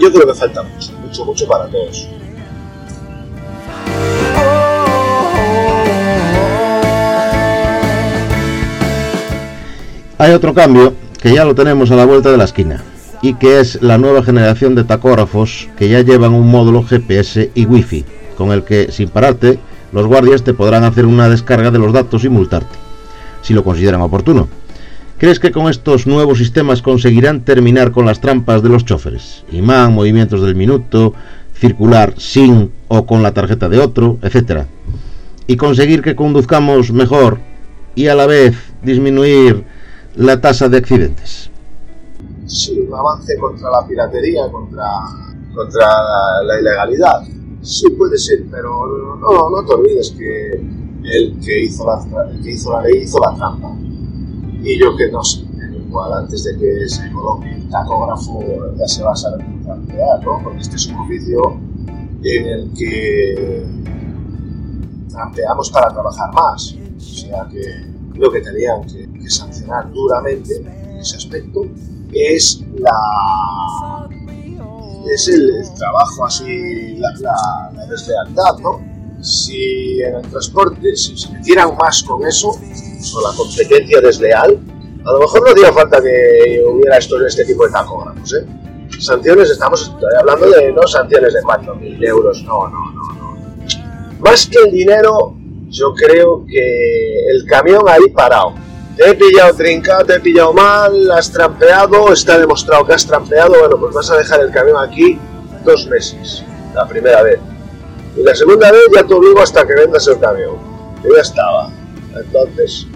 Yo 0.01 0.13
creo 0.13 0.27
que 0.27 0.35
falta 0.35 0.63
mucho, 0.63 0.93
mucho, 0.93 1.25
mucho 1.25 1.47
para 1.47 1.67
todos. 1.69 2.09
Hay 10.19 10.33
otro 10.33 10.55
cambio 10.55 10.95
que 11.23 11.33
ya 11.33 11.45
lo 11.45 11.55
tenemos 11.55 11.91
a 11.93 11.97
la 11.97 12.05
vuelta 12.05 12.33
de 12.33 12.37
la 12.37 12.45
esquina 12.45 12.83
y 13.23 13.35
que 13.35 13.61
es 13.61 13.81
la 13.81 13.97
nueva 13.97 14.25
generación 14.25 14.75
de 14.75 14.83
tacógrafos 14.83 15.69
que 15.79 15.89
ya 15.89 16.01
llevan 16.01 16.35
un 16.35 16.51
módulo 16.51 16.83
GPS 16.83 17.53
y 17.55 17.65
Wi-Fi, 17.65 18.05
con 18.37 18.51
el 18.51 18.65
que 18.65 18.91
sin 18.91 19.09
pararte 19.09 19.61
los 19.93 20.07
guardias 20.07 20.43
te 20.43 20.53
podrán 20.53 20.83
hacer 20.83 21.07
una 21.07 21.29
descarga 21.29 21.71
de 21.71 21.79
los 21.79 21.93
datos 21.93 22.25
y 22.25 22.29
multarte, 22.29 22.77
si 23.41 23.55
lo 23.55 23.63
consideran 23.63 24.01
oportuno. 24.01 24.49
¿Crees 25.17 25.39
que 25.39 25.53
con 25.53 25.71
estos 25.71 26.09
nuevos 26.09 26.39
sistemas 26.39 26.83
conseguirán 26.83 27.43
terminar 27.43 27.93
con 27.93 28.05
las 28.05 28.21
trampas 28.21 28.61
de 28.61 28.71
los 28.71 28.85
choferes? 28.85 29.45
Imán, 29.53 29.95
movimientos 29.95 30.43
del 30.43 30.57
minuto, 30.57 31.15
circular 31.55 32.15
sin 32.19 32.73
o 32.89 33.07
con 33.07 33.23
la 33.23 33.33
tarjeta 33.33 33.69
de 33.69 33.79
otro, 33.79 34.19
etcétera. 34.23 34.67
Y 35.47 35.55
conseguir 35.55 36.03
que 36.03 36.17
conduzcamos 36.17 36.91
mejor 36.91 37.39
y 37.95 38.09
a 38.09 38.17
la 38.17 38.27
vez 38.27 38.57
disminuir 38.83 39.63
la 40.17 40.41
tasa 40.41 40.69
de 40.69 40.79
accidentes. 40.79 41.51
Sí, 42.47 42.79
un 42.81 42.95
avance 42.95 43.37
contra 43.39 43.71
la 43.71 43.87
piratería, 43.87 44.51
contra, 44.51 44.87
contra 45.55 45.87
la, 45.87 46.43
la 46.45 46.61
ilegalidad. 46.61 47.23
Sí, 47.63 47.89
puede 47.91 48.19
ser, 48.19 48.45
pero 48.51 48.87
no, 49.21 49.51
no 49.51 49.65
te 49.65 49.75
olvides 49.75 50.11
que 50.11 50.51
el 51.05 51.39
que 51.41 51.65
hizo 51.65 51.87
la, 51.87 52.31
el 52.31 52.43
que 52.43 52.53
hizo 52.53 52.73
la 52.73 52.83
ley 52.83 53.03
hizo 53.03 53.19
la 53.21 53.35
trampa. 53.35 53.75
Y 54.63 54.79
yo 54.79 54.97
que 54.97 55.11
no 55.11 55.23
sé, 55.23 55.45
antes 56.19 56.45
de 56.45 56.59
que 56.59 56.89
se 56.89 57.11
coloque 57.13 57.51
el 57.51 57.69
tacógrafo 57.69 58.41
ya 58.77 58.87
se 58.87 59.03
va 59.03 59.13
a 59.13 59.17
saber 59.17 59.47
¿no? 59.49 60.41
Porque 60.43 60.61
este 60.61 60.77
es 60.77 60.87
un 60.87 60.97
oficio 60.97 61.61
en 62.23 62.47
el 62.47 62.73
que 62.75 63.67
trampeamos 65.11 65.71
para 65.71 65.89
trabajar 65.89 66.33
más. 66.35 66.77
O 66.97 67.01
sea 67.01 67.47
que 67.51 67.63
lo 68.15 68.31
que 68.31 68.41
tenían 68.41 68.83
que, 68.85 69.09
que 69.21 69.31
sancionar 69.31 69.91
duramente 69.93 70.57
en 70.57 70.99
ese 70.99 71.17
aspecto 71.17 71.67
es 72.13 72.63
la 72.75 74.09
es 75.13 75.29
el, 75.29 75.51
el 75.51 75.75
trabajo 75.75 76.27
así, 76.27 76.97
la, 76.97 77.09
la, 77.21 77.73
la 77.75 77.87
deslealtad, 77.87 78.59
¿no? 78.61 78.81
Si 79.21 80.01
en 80.01 80.17
el 80.17 80.23
transporte, 80.23 80.97
si 80.97 81.17
se 81.17 81.33
metieran 81.33 81.77
más 81.77 82.03
con 82.03 82.27
eso, 82.27 82.53
con 82.53 83.23
la 83.23 83.37
competencia 83.37 84.01
desleal, 84.01 84.59
a 85.05 85.13
lo 85.13 85.21
mejor 85.21 85.43
no 85.45 85.53
hacía 85.53 85.73
falta 85.73 86.01
que 86.01 86.63
hubiera 86.69 86.99
esto, 86.99 87.25
este 87.27 87.45
tipo 87.45 87.67
de 87.67 87.73
tacógrafos, 87.73 88.33
¿eh? 88.35 88.47
Sanciones, 88.99 89.51
estamos 89.51 89.93
hablando 90.21 90.51
de 90.51 90.73
no 90.73 90.87
sanciones 90.87 91.35
de 91.35 91.41
4.000 91.41 92.07
euros, 92.07 92.43
no, 92.45 92.69
no, 92.69 92.93
no, 92.93 93.15
no. 93.15 94.21
Más 94.21 94.47
que 94.47 94.59
el 94.65 94.71
dinero, 94.71 95.37
yo 95.73 95.95
creo 95.95 96.45
que 96.47 97.31
el 97.31 97.47
camión 97.47 97.83
ahí 97.89 98.09
parado. 98.15 98.55
Te 98.97 99.09
he 99.09 99.15
pillado 99.15 99.55
trincado, 99.55 100.05
te 100.05 100.17
he 100.17 100.21
pillado 100.21 100.53
mal, 100.53 101.11
has 101.13 101.33
trampeado, 101.33 102.13
está 102.13 102.39
demostrado 102.39 102.85
que 102.85 102.93
has 102.93 103.07
trampeado, 103.07 103.59
bueno, 103.59 103.79
pues 103.79 103.95
vas 103.95 104.11
a 104.11 104.19
dejar 104.19 104.41
el 104.41 104.53
camión 104.53 104.77
aquí 104.77 105.19
dos 105.65 105.87
meses, 105.87 106.45
la 106.75 106.87
primera 106.87 107.23
vez. 107.23 107.41
Y 108.17 108.23
la 108.23 108.35
segunda 108.35 108.71
vez 108.71 108.83
ya 108.95 109.03
te 109.03 109.15
obligo 109.15 109.41
hasta 109.41 109.67
que 109.67 109.75
vendas 109.75 110.07
el 110.07 110.21
camión. 110.21 110.57
Que 111.03 111.09
ya 111.09 111.23
estaba. 111.23 111.71
Entonces, 112.15 112.87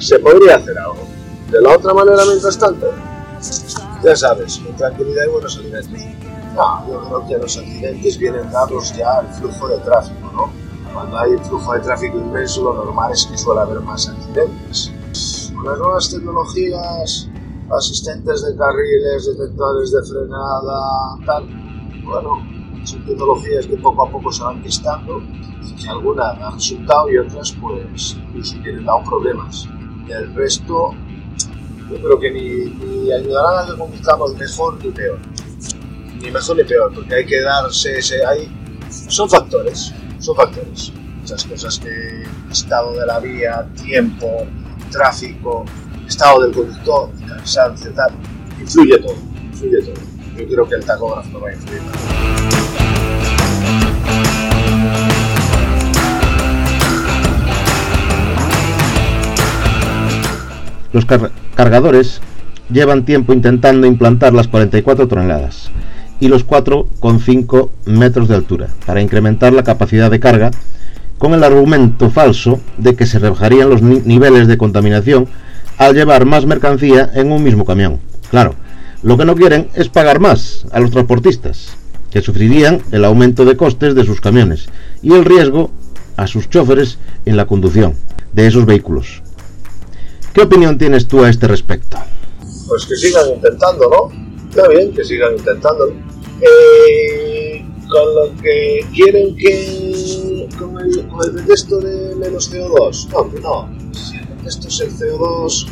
se 0.00 0.18
podría 0.18 0.56
hacer 0.56 0.76
algo. 0.76 1.06
De 1.52 1.60
la 1.60 1.76
otra 1.76 1.94
manera, 1.94 2.24
mientras 2.26 2.58
tanto, 2.58 2.92
ya 4.02 4.16
sabes, 4.16 4.58
con 4.58 4.76
tranquilidad 4.76 5.26
y 5.26 5.28
buenos 5.28 5.56
alimentos. 5.58 5.90
No, 6.56 6.88
yo 6.88 7.00
creo 7.04 7.28
que 7.28 7.38
los 7.38 7.56
accidentes 7.56 8.18
vienen 8.18 8.50
dados 8.50 8.92
ya 8.96 9.18
al 9.18 9.32
flujo 9.34 9.68
de 9.68 9.78
tráfico, 9.78 10.32
¿no? 10.34 10.65
Cuando 10.96 11.18
hay 11.18 11.36
flujo 11.36 11.74
de 11.74 11.80
tráfico 11.80 12.16
inmenso, 12.16 12.64
lo 12.64 12.72
normal 12.72 13.12
es 13.12 13.26
que 13.26 13.36
suele 13.36 13.60
haber 13.60 13.80
más 13.80 14.08
accidentes. 14.08 14.90
Con 15.54 15.66
las 15.66 15.78
nuevas 15.78 16.10
tecnologías, 16.10 17.28
asistentes 17.70 18.42
de 18.42 18.56
carriles, 18.56 19.26
detectores 19.26 19.92
de 19.92 20.02
frenada, 20.02 21.18
tal, 21.26 21.44
bueno, 22.02 22.38
son 22.84 23.04
tecnologías 23.04 23.66
que 23.66 23.76
poco 23.76 24.06
a 24.06 24.10
poco 24.10 24.32
se 24.32 24.42
van 24.42 24.62
testando 24.62 25.20
y 25.20 25.74
que 25.82 25.86
algunas 25.86 26.38
dan 26.38 26.54
resultado 26.54 27.10
y 27.10 27.18
otras 27.18 27.52
pues 27.60 28.16
incluso 28.18 28.56
tienen 28.62 28.86
dado 28.86 29.04
problemas. 29.04 29.68
El 30.08 30.34
resto 30.34 30.94
yo 31.90 31.96
creo 31.98 32.18
que 32.18 32.30
ni, 32.30 32.86
ni 32.86 33.12
ayudarán 33.12 33.64
a 33.64 33.70
que 33.70 33.78
conduzcamos 33.78 34.34
mejor 34.38 34.82
ni 34.82 34.90
peor. 34.92 35.18
Ni 36.22 36.30
mejor 36.30 36.56
ni 36.56 36.64
peor, 36.64 36.90
porque 36.94 37.16
hay 37.16 37.26
que 37.26 37.42
darse 37.42 37.98
ese... 37.98 38.24
Hay, 38.24 38.50
son 38.88 39.28
factores, 39.28 39.92
son 40.26 40.34
factores. 40.36 40.92
Muchas 41.20 41.44
cosas 41.44 41.78
que 41.78 42.24
estado 42.50 42.92
de 42.98 43.06
la 43.06 43.20
vía, 43.20 43.66
tiempo, 43.80 44.44
tráfico, 44.90 45.64
estado 46.06 46.42
del 46.42 46.52
conductor, 46.52 47.10
cansancio, 47.28 47.92
tal, 47.92 48.10
influye 48.60 48.98
todo, 48.98 49.14
influye 49.52 49.82
todo. 49.82 49.94
Yo 50.36 50.46
creo 50.46 50.68
que 50.68 50.74
el 50.74 50.84
tacógrafo 50.84 51.28
no 51.30 51.40
va 51.40 51.48
a 51.50 51.52
influir. 51.54 51.82
Los 60.92 61.04
car- 61.04 61.30
cargadores 61.54 62.20
llevan 62.70 63.04
tiempo 63.04 63.32
intentando 63.32 63.86
implantar 63.86 64.32
las 64.32 64.48
44 64.48 65.06
toneladas 65.08 65.70
y 66.20 66.28
los 66.28 66.46
4,5 66.46 67.70
metros 67.86 68.28
de 68.28 68.34
altura 68.34 68.68
para 68.86 69.00
incrementar 69.02 69.52
la 69.52 69.62
capacidad 69.64 70.10
de 70.10 70.20
carga 70.20 70.50
con 71.18 71.34
el 71.34 71.44
argumento 71.44 72.10
falso 72.10 72.60
de 72.78 72.94
que 72.94 73.06
se 73.06 73.18
rebajarían 73.18 73.70
los 73.70 73.82
ni- 73.82 74.00
niveles 74.04 74.48
de 74.48 74.58
contaminación 74.58 75.28
al 75.78 75.94
llevar 75.94 76.24
más 76.26 76.46
mercancía 76.46 77.10
en 77.14 77.32
un 77.32 77.42
mismo 77.42 77.64
camión. 77.64 78.00
Claro, 78.30 78.54
lo 79.02 79.16
que 79.16 79.24
no 79.24 79.34
quieren 79.34 79.68
es 79.74 79.88
pagar 79.88 80.20
más 80.20 80.66
a 80.72 80.80
los 80.80 80.90
transportistas, 80.90 81.68
que 82.10 82.22
sufrirían 82.22 82.80
el 82.92 83.04
aumento 83.04 83.44
de 83.44 83.56
costes 83.56 83.94
de 83.94 84.04
sus 84.04 84.20
camiones 84.20 84.66
y 85.02 85.12
el 85.12 85.24
riesgo 85.24 85.70
a 86.16 86.26
sus 86.26 86.48
choferes 86.48 86.98
en 87.26 87.36
la 87.36 87.46
conducción 87.46 87.94
de 88.32 88.46
esos 88.46 88.64
vehículos. 88.64 89.22
¿Qué 90.32 90.42
opinión 90.42 90.78
tienes 90.78 91.06
tú 91.08 91.24
a 91.24 91.30
este 91.30 91.46
respecto? 91.48 91.98
Pues 92.68 92.84
que 92.86 92.96
sigan 92.96 93.24
intentando, 93.34 93.88
¿no? 93.90 94.25
Está 94.56 94.68
bien 94.68 94.90
que 94.90 95.04
sigan 95.04 95.36
intentándolo. 95.36 95.92
Eh, 96.40 97.62
con 97.90 98.14
lo 98.14 98.42
que 98.42 98.86
quieren 98.94 99.36
que. 99.36 100.48
con 100.58 100.80
el, 100.80 101.06
con 101.08 101.26
el 101.26 101.32
pretexto 101.32 101.78
de 101.78 102.14
menos 102.14 102.50
CO2. 102.50 103.06
No, 103.10 103.40
no. 103.42 103.92
Si 103.92 104.16
el 104.16 104.26
pretexto 104.26 104.68
es 104.68 104.80
el 104.80 104.92
CO2, 104.92 105.66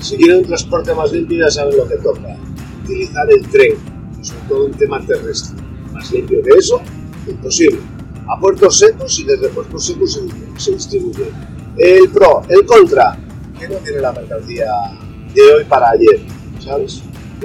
si 0.00 0.16
quieren 0.18 0.36
un 0.36 0.44
transporte 0.44 0.94
más 0.94 1.12
limpio, 1.12 1.46
ya 1.46 1.50
saben 1.50 1.78
lo 1.78 1.88
que 1.88 1.96
toca. 1.96 2.36
Utilizar 2.84 3.26
el 3.30 3.48
tren, 3.48 3.72
sobre 4.20 4.48
todo 4.50 4.66
un 4.66 4.72
tema 4.72 5.00
terrestre. 5.06 5.62
Más 5.94 6.12
limpio 6.12 6.42
que 6.42 6.58
eso, 6.58 6.82
imposible. 7.26 7.78
A 8.28 8.38
puertos 8.38 8.80
secos 8.80 9.18
y 9.18 9.24
desde 9.24 9.48
puertos 9.48 9.82
secos 9.82 10.12
se, 10.12 10.60
se 10.60 10.72
distribuye. 10.72 11.32
El 11.78 12.10
pro, 12.10 12.42
el 12.50 12.66
contra, 12.66 13.18
que 13.58 13.66
no 13.66 13.76
tiene 13.76 14.00
la 14.00 14.12
mercancía 14.12 14.66
de 15.34 15.54
hoy 15.54 15.64
para 15.64 15.88
ayer, 15.88 16.20
¿sabes? 16.60 17.02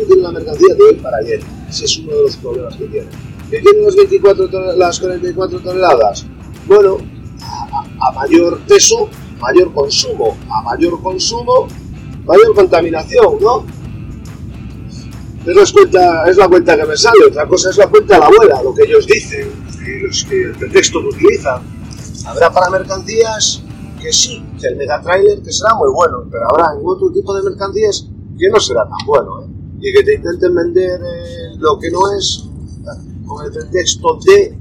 Tiene 0.08 0.22
la 0.22 0.32
mercancía 0.32 0.74
de 0.76 0.84
hoy 0.84 0.96
para 0.96 1.18
ayer. 1.18 1.40
Ese 1.70 1.86
es 1.86 1.98
uno 2.00 2.16
de 2.16 2.22
los 2.24 2.38
problemas 2.38 2.76
que 2.76 2.86
tiene. 2.86 3.08
¿Que 3.50 3.60
tienen 3.60 3.86
las, 3.86 3.96
24 3.96 4.50
ton- 4.50 4.78
las 4.80 5.00
44 5.00 5.60
toneladas? 5.60 6.26
Bueno, 6.68 6.98
a, 7.42 8.08
a 8.08 8.12
mayor 8.14 8.60
peso, 8.62 9.10
mayor 9.40 9.74
consumo. 9.74 10.38
A 10.50 10.62
mayor 10.64 11.02
consumo, 11.02 11.68
mayor 12.26 12.54
contaminación, 12.56 13.38
¿no? 13.42 13.66
es 15.46 15.56
la, 15.56 15.64
cuenta, 15.74 16.30
es 16.30 16.38
la 16.38 16.48
cuenta 16.48 16.78
que 16.78 16.86
me 16.86 16.96
sale, 16.98 17.26
otra 17.28 17.48
cosa 17.48 17.70
es 17.72 17.78
la 17.78 17.88
cuenta 17.88 18.16
de 18.16 18.20
la 18.20 18.26
abuela, 18.28 18.62
lo 18.62 18.74
que 18.76 18.84
ellos 18.84 19.08
dicen, 19.08 19.50
los 20.04 20.24
que, 20.26 20.44
el 20.44 20.52
pretexto 20.52 21.00
que 21.02 21.08
utilizan. 21.08 21.62
Habrá 22.28 22.52
para 22.52 22.70
mercancías 22.70 23.64
que 24.00 24.12
sí, 24.14 24.44
que 24.60 24.68
el 24.68 24.76
megatrailer 24.76 25.42
que 25.42 25.52
será 25.52 25.74
muy 25.76 25.90
bueno, 25.92 26.24
pero 26.30 26.44
habrá 26.52 26.66
en 26.80 26.82
otro 26.86 27.10
tipo 27.12 27.34
de 27.34 27.50
mercancías 27.50 28.08
que 28.38 28.50
no 28.50 28.60
será 28.60 28.84
tan 28.84 29.06
bueno. 29.08 29.38
Y 29.82 29.94
que 29.94 30.04
te 30.04 30.15
intenten 30.15 30.56
vender 30.56 31.02
eh, 31.02 31.56
lo 31.58 31.80
que 31.80 31.89
no 31.92 32.00
es 32.18 32.46
con 33.26 33.46
el 33.46 33.52
pretexto 33.52 34.20
de, 34.26 34.58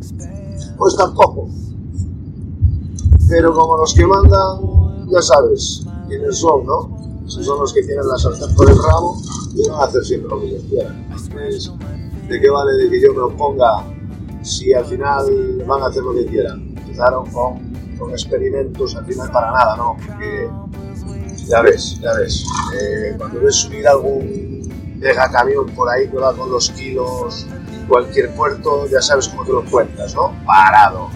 pues 0.76 0.96
tampoco. 0.96 1.48
Pero 3.28 3.54
como 3.54 3.78
los 3.78 3.94
que 3.94 4.06
mandan, 4.06 4.60
ya 5.10 5.20
sabes 5.22 5.82
quiénes 6.06 6.38
son, 6.38 6.66
¿no? 6.66 6.98
Esos 7.26 7.44
son 7.44 7.60
los 7.60 7.72
que 7.72 7.82
tienen 7.82 8.06
la 8.06 8.16
sartén 8.16 8.54
por 8.54 8.70
el 8.70 8.76
rabo 8.76 9.20
y 9.54 9.68
van 9.68 9.80
a 9.80 9.84
hacer 9.84 10.04
siempre 10.04 10.30
lo 10.30 10.40
que 10.40 10.46
ellos 10.48 10.62
quieran. 10.68 11.08
¿de 12.28 12.40
qué 12.40 12.50
vale 12.50 12.72
de 12.74 12.90
que 12.90 13.00
yo 13.00 13.14
me 13.14 13.20
oponga 13.20 13.84
si 14.42 14.72
al 14.74 14.84
final 14.84 15.62
van 15.66 15.82
a 15.82 15.86
hacer 15.86 16.02
lo 16.02 16.14
que 16.14 16.26
quieran? 16.26 16.74
Empezaron 16.76 17.30
con, 17.30 17.58
con 17.98 18.10
experimentos 18.10 18.96
al 18.96 19.04
final 19.04 19.30
para 19.30 19.50
nada, 19.50 19.76
¿no? 19.76 19.96
Porque 20.06 20.48
ya 21.46 21.62
ves, 21.62 21.98
ya 22.00 22.14
ves, 22.14 22.44
eh, 22.78 23.14
cuando 23.16 23.40
ves 23.40 23.56
subir 23.56 23.86
algún 23.88 24.47
mega 24.98 25.30
camión 25.30 25.66
por 25.70 25.88
ahí 25.88 26.08
que 26.08 26.16
va 26.16 26.34
con 26.34 26.50
los 26.50 26.70
kilos 26.70 27.46
cualquier 27.88 28.34
puerto, 28.34 28.86
ya 28.86 29.00
sabes 29.00 29.28
cómo 29.28 29.44
te 29.44 29.52
lo 29.52 29.64
cuentas, 29.64 30.14
¿no? 30.14 30.34
Parado. 30.44 31.08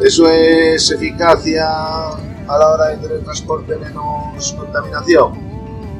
Eso 0.00 0.28
es 0.28 0.90
eficacia 0.90 1.66
a 1.68 2.58
la 2.58 2.68
hora 2.68 2.88
de 2.88 2.96
tener 2.98 3.24
transporte 3.24 3.76
menos 3.76 4.52
contaminación. 4.52 5.32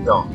No, 0.04 0.26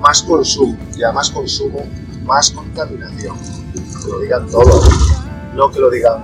más 0.00 0.22
consumo, 0.22 0.76
y 0.96 1.02
a 1.02 1.12
más 1.12 1.30
consumo, 1.30 1.84
más 2.24 2.50
contaminación. 2.50 3.36
Que 3.72 4.10
lo 4.10 4.20
digan 4.20 4.48
todo, 4.48 4.82
no 5.54 5.70
que 5.70 5.80
lo 5.80 5.90
digan 5.90 6.22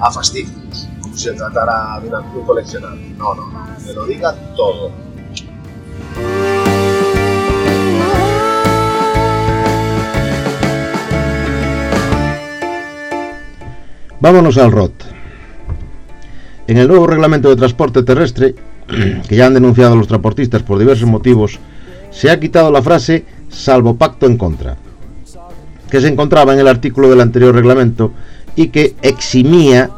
a 0.00 0.10
fastidios, 0.10 0.88
como 1.02 1.16
si 1.16 1.24
se 1.24 1.32
tratara 1.34 2.00
de 2.00 2.08
un 2.08 2.46
coleccionar. 2.46 2.94
No, 2.94 3.34
no, 3.34 3.46
no, 3.48 3.76
que 3.84 3.92
lo 3.92 4.06
digan 4.06 4.34
todo. 4.56 4.90
Vámonos 14.28 14.58
al 14.58 14.72
ROT. 14.72 14.92
En 16.66 16.76
el 16.76 16.86
nuevo 16.86 17.06
reglamento 17.06 17.48
de 17.48 17.56
transporte 17.56 18.02
terrestre, 18.02 18.54
que 19.26 19.34
ya 19.34 19.46
han 19.46 19.54
denunciado 19.54 19.96
los 19.96 20.06
transportistas 20.06 20.62
por 20.62 20.78
diversos 20.78 21.08
motivos, 21.08 21.58
se 22.10 22.30
ha 22.30 22.38
quitado 22.38 22.70
la 22.70 22.82
frase 22.82 23.24
salvo 23.48 23.96
pacto 23.96 24.26
en 24.26 24.36
contra, 24.36 24.76
que 25.90 26.02
se 26.02 26.08
encontraba 26.08 26.52
en 26.52 26.58
el 26.58 26.68
artículo 26.68 27.08
del 27.08 27.22
anterior 27.22 27.54
reglamento 27.54 28.12
y 28.54 28.68
que 28.68 28.96
eximía 29.00 29.88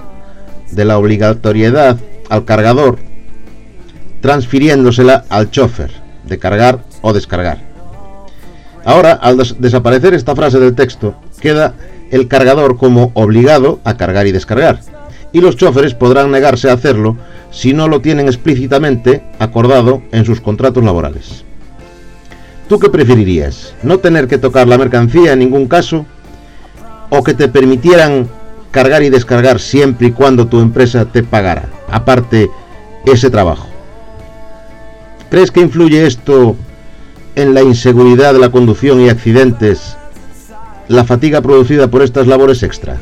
de 0.70 0.84
la 0.84 0.96
obligatoriedad 0.96 1.98
al 2.28 2.44
cargador 2.44 2.98
transfiriéndosela 4.20 5.24
al 5.28 5.50
chofer 5.50 5.90
de 6.22 6.38
cargar 6.38 6.84
o 7.02 7.12
descargar. 7.12 7.58
Ahora, 8.84 9.14
al 9.14 9.38
des 9.38 9.56
desaparecer 9.58 10.14
esta 10.14 10.36
frase 10.36 10.60
del 10.60 10.76
texto, 10.76 11.16
queda 11.40 11.74
el 12.10 12.28
cargador 12.28 12.76
como 12.76 13.12
obligado 13.14 13.80
a 13.84 13.96
cargar 13.96 14.26
y 14.26 14.32
descargar, 14.32 14.80
y 15.32 15.40
los 15.40 15.56
choferes 15.56 15.94
podrán 15.94 16.30
negarse 16.30 16.70
a 16.70 16.74
hacerlo 16.74 17.16
si 17.50 17.72
no 17.72 17.88
lo 17.88 18.00
tienen 18.00 18.26
explícitamente 18.26 19.22
acordado 19.38 20.02
en 20.12 20.24
sus 20.24 20.40
contratos 20.40 20.84
laborales. 20.84 21.44
¿Tú 22.68 22.78
qué 22.78 22.88
preferirías? 22.88 23.74
¿No 23.82 23.98
tener 23.98 24.28
que 24.28 24.38
tocar 24.38 24.68
la 24.68 24.78
mercancía 24.78 25.32
en 25.32 25.40
ningún 25.40 25.66
caso? 25.66 26.06
¿O 27.08 27.24
que 27.24 27.34
te 27.34 27.48
permitieran 27.48 28.28
cargar 28.70 29.02
y 29.02 29.10
descargar 29.10 29.58
siempre 29.58 30.08
y 30.08 30.12
cuando 30.12 30.46
tu 30.46 30.60
empresa 30.60 31.04
te 31.06 31.22
pagara, 31.22 31.68
aparte 31.90 32.48
ese 33.06 33.30
trabajo? 33.30 33.68
¿Crees 35.30 35.50
que 35.50 35.60
influye 35.60 36.06
esto 36.06 36.56
en 37.34 37.54
la 37.54 37.62
inseguridad 37.62 38.32
de 38.32 38.40
la 38.40 38.50
conducción 38.50 39.00
y 39.00 39.08
accidentes, 39.08 39.96
la 40.90 41.04
fatiga 41.04 41.40
producida 41.40 41.88
por 41.88 42.02
estas 42.02 42.26
labores 42.26 42.64
extra? 42.64 43.00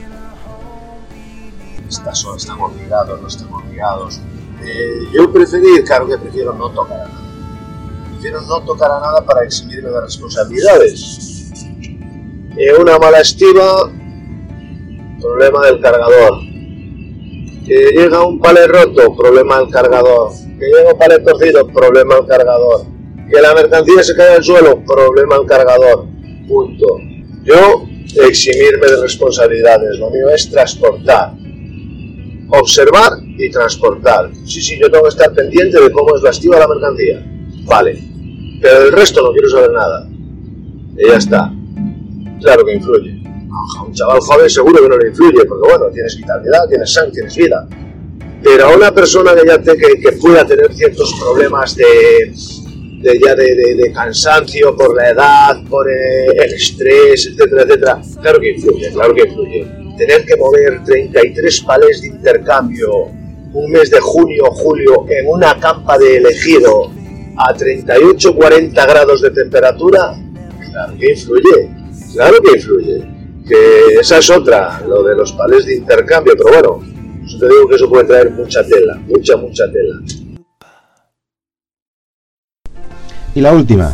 Estas 1.89 2.19
son, 2.19 2.37
están 2.37 2.61
obligados, 2.61 3.19
no 3.19 3.27
están 3.27 3.51
obligados. 3.51 4.21
Eh, 4.63 5.09
yo 5.15 5.33
preferir, 5.33 5.85
claro 5.85 6.07
que 6.07 6.19
prefiero 6.19 6.53
no 6.53 6.69
tocar 6.69 7.01
a 7.01 7.09
nada. 7.09 7.21
Prefiero 8.11 8.43
no 8.43 8.61
tocar 8.61 8.91
a 8.91 9.01
nada 9.01 9.25
para 9.25 9.43
eximirme 9.43 9.89
de 9.89 10.03
responsabilidades. 10.03 11.51
Eh, 12.59 12.75
una 12.79 12.99
mala 12.99 13.21
estima, 13.21 13.91
problema 15.19 15.65
del 15.65 15.81
cargador. 15.81 16.41
Que 17.65 17.91
llega 17.95 18.23
un 18.23 18.39
palé 18.39 18.67
roto, 18.67 19.17
problema 19.17 19.61
del 19.61 19.71
cargador. 19.71 20.33
Que 20.59 20.67
llega 20.67 20.93
un 20.93 20.99
palé 20.99 21.21
torcido, 21.21 21.67
problema 21.69 22.17
del 22.17 22.27
cargador. 22.27 22.85
Que 23.31 23.41
la 23.41 23.55
mercancía 23.55 24.03
se 24.03 24.15
cae 24.15 24.37
al 24.37 24.45
suelo, 24.45 24.85
problema 24.85 25.39
del 25.39 25.47
cargador. 25.47 26.05
Punto. 26.47 27.08
Yo, 27.49 27.89
eximirme 28.27 28.87
de 28.87 29.01
responsabilidades. 29.01 29.99
Lo 29.99 30.11
mío 30.11 30.29
es 30.29 30.51
transportar. 30.51 31.33
Observar 32.51 33.13
y 33.25 33.51
transportar. 33.51 34.31
Sí, 34.45 34.61
sí, 34.61 34.79
yo 34.79 34.91
tengo 34.91 35.05
que 35.05 35.11
estar 35.11 35.33
pendiente 35.33 35.81
de 35.81 35.91
cómo 35.91 36.15
es 36.17 36.23
la 36.23 36.31
estiva 36.31 36.59
la 36.59 36.69
mercancía. 36.69 37.25
Vale. 37.65 38.03
Pero 38.61 38.81
del 38.81 38.93
resto 38.93 39.23
no 39.23 39.33
quiero 39.33 39.49
saber 39.49 39.73
nada. 39.73 40.09
Y 40.99 41.09
ya 41.09 41.17
está. 41.17 41.53
Claro 42.41 42.65
que 42.65 42.75
influye. 42.75 43.23
A 43.79 43.83
un 43.83 43.93
chaval 43.95 44.21
joven 44.21 44.51
seguro 44.51 44.83
que 44.83 44.89
no 44.89 44.99
le 44.99 45.09
influye, 45.09 45.45
porque 45.45 45.69
bueno, 45.69 45.87
tienes 45.93 46.17
vitalidad, 46.17 46.69
tienes 46.69 46.93
sangre, 46.93 47.13
tienes 47.13 47.37
vida. 47.37 47.67
Pero 48.43 48.67
a 48.67 48.77
una 48.77 48.95
persona 48.95 49.35
que 49.35 49.47
ya 49.47 49.59
te, 49.61 49.77
que, 49.77 50.01
que 50.01 50.13
pueda 50.13 50.47
tener 50.47 50.73
ciertos 50.75 51.15
problemas 51.21 51.75
de, 51.75 52.33
de 53.01 53.19
ya 53.25 53.35
de, 53.35 53.55
de, 53.55 53.75
de, 53.75 53.93
cansancio 53.93 54.77
por 54.77 54.97
la 54.97 55.11
edad, 55.11 55.63
por 55.69 55.89
el 55.91 56.53
estrés, 56.53 57.27
etcétera, 57.27 57.63
etcétera, 57.63 58.03
claro 58.21 58.41
que 58.41 58.51
influye, 58.51 58.91
claro 58.91 59.15
que 59.15 59.23
influye. 59.23 59.67
Tener 59.97 60.25
que 60.25 60.37
mover 60.37 60.85
33 60.85 61.61
palés 61.63 62.03
de 62.03 62.09
intercambio 62.09 63.11
un 63.53 63.71
mes 63.71 63.91
de 63.91 64.01
junio 64.01 64.45
o 64.45 64.51
julio 64.51 65.07
en 65.09 65.27
una 65.27 65.59
campa 65.59 65.99
de 65.99 66.17
elegido 66.17 66.91
a 67.37 67.55
38-40 67.55 68.73
grados 68.73 69.23
de 69.23 69.31
temperatura, 69.31 70.15
claro 70.71 70.95
que 70.99 71.11
influye, 71.13 71.71
claro 72.13 72.37
que 72.43 72.57
influye. 72.57 73.19
Que 73.47 74.01
esa 74.01 74.19
es 74.19 74.29
otra, 74.29 74.81
lo 74.87 75.03
de 75.03 75.17
los 75.17 75.33
palés 75.33 75.65
de 75.65 75.77
intercambio, 75.77 76.35
pero 76.37 76.51
bueno, 76.51 76.99
yo 77.27 77.39
te 77.39 77.49
digo 77.49 77.69
que 77.69 77.77
eso 77.77 77.89
puede 77.89 78.05
traer 78.05 78.31
mucha 78.31 78.63
tela, 78.67 79.01
mucha, 79.07 79.37
mucha 79.37 79.65
tela. 79.73 79.95
Y 83.39 83.41
la 83.41 83.53
última. 83.53 83.93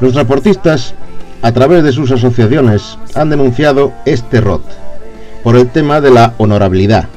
Los 0.00 0.12
transportistas, 0.12 0.92
a 1.40 1.52
través 1.52 1.84
de 1.84 1.92
sus 1.92 2.10
asociaciones, 2.10 2.98
han 3.14 3.30
denunciado 3.30 3.92
este 4.06 4.40
ROT 4.40 4.64
por 5.44 5.54
el 5.54 5.68
tema 5.68 6.00
de 6.00 6.10
la 6.10 6.34
honorabilidad, 6.38 7.08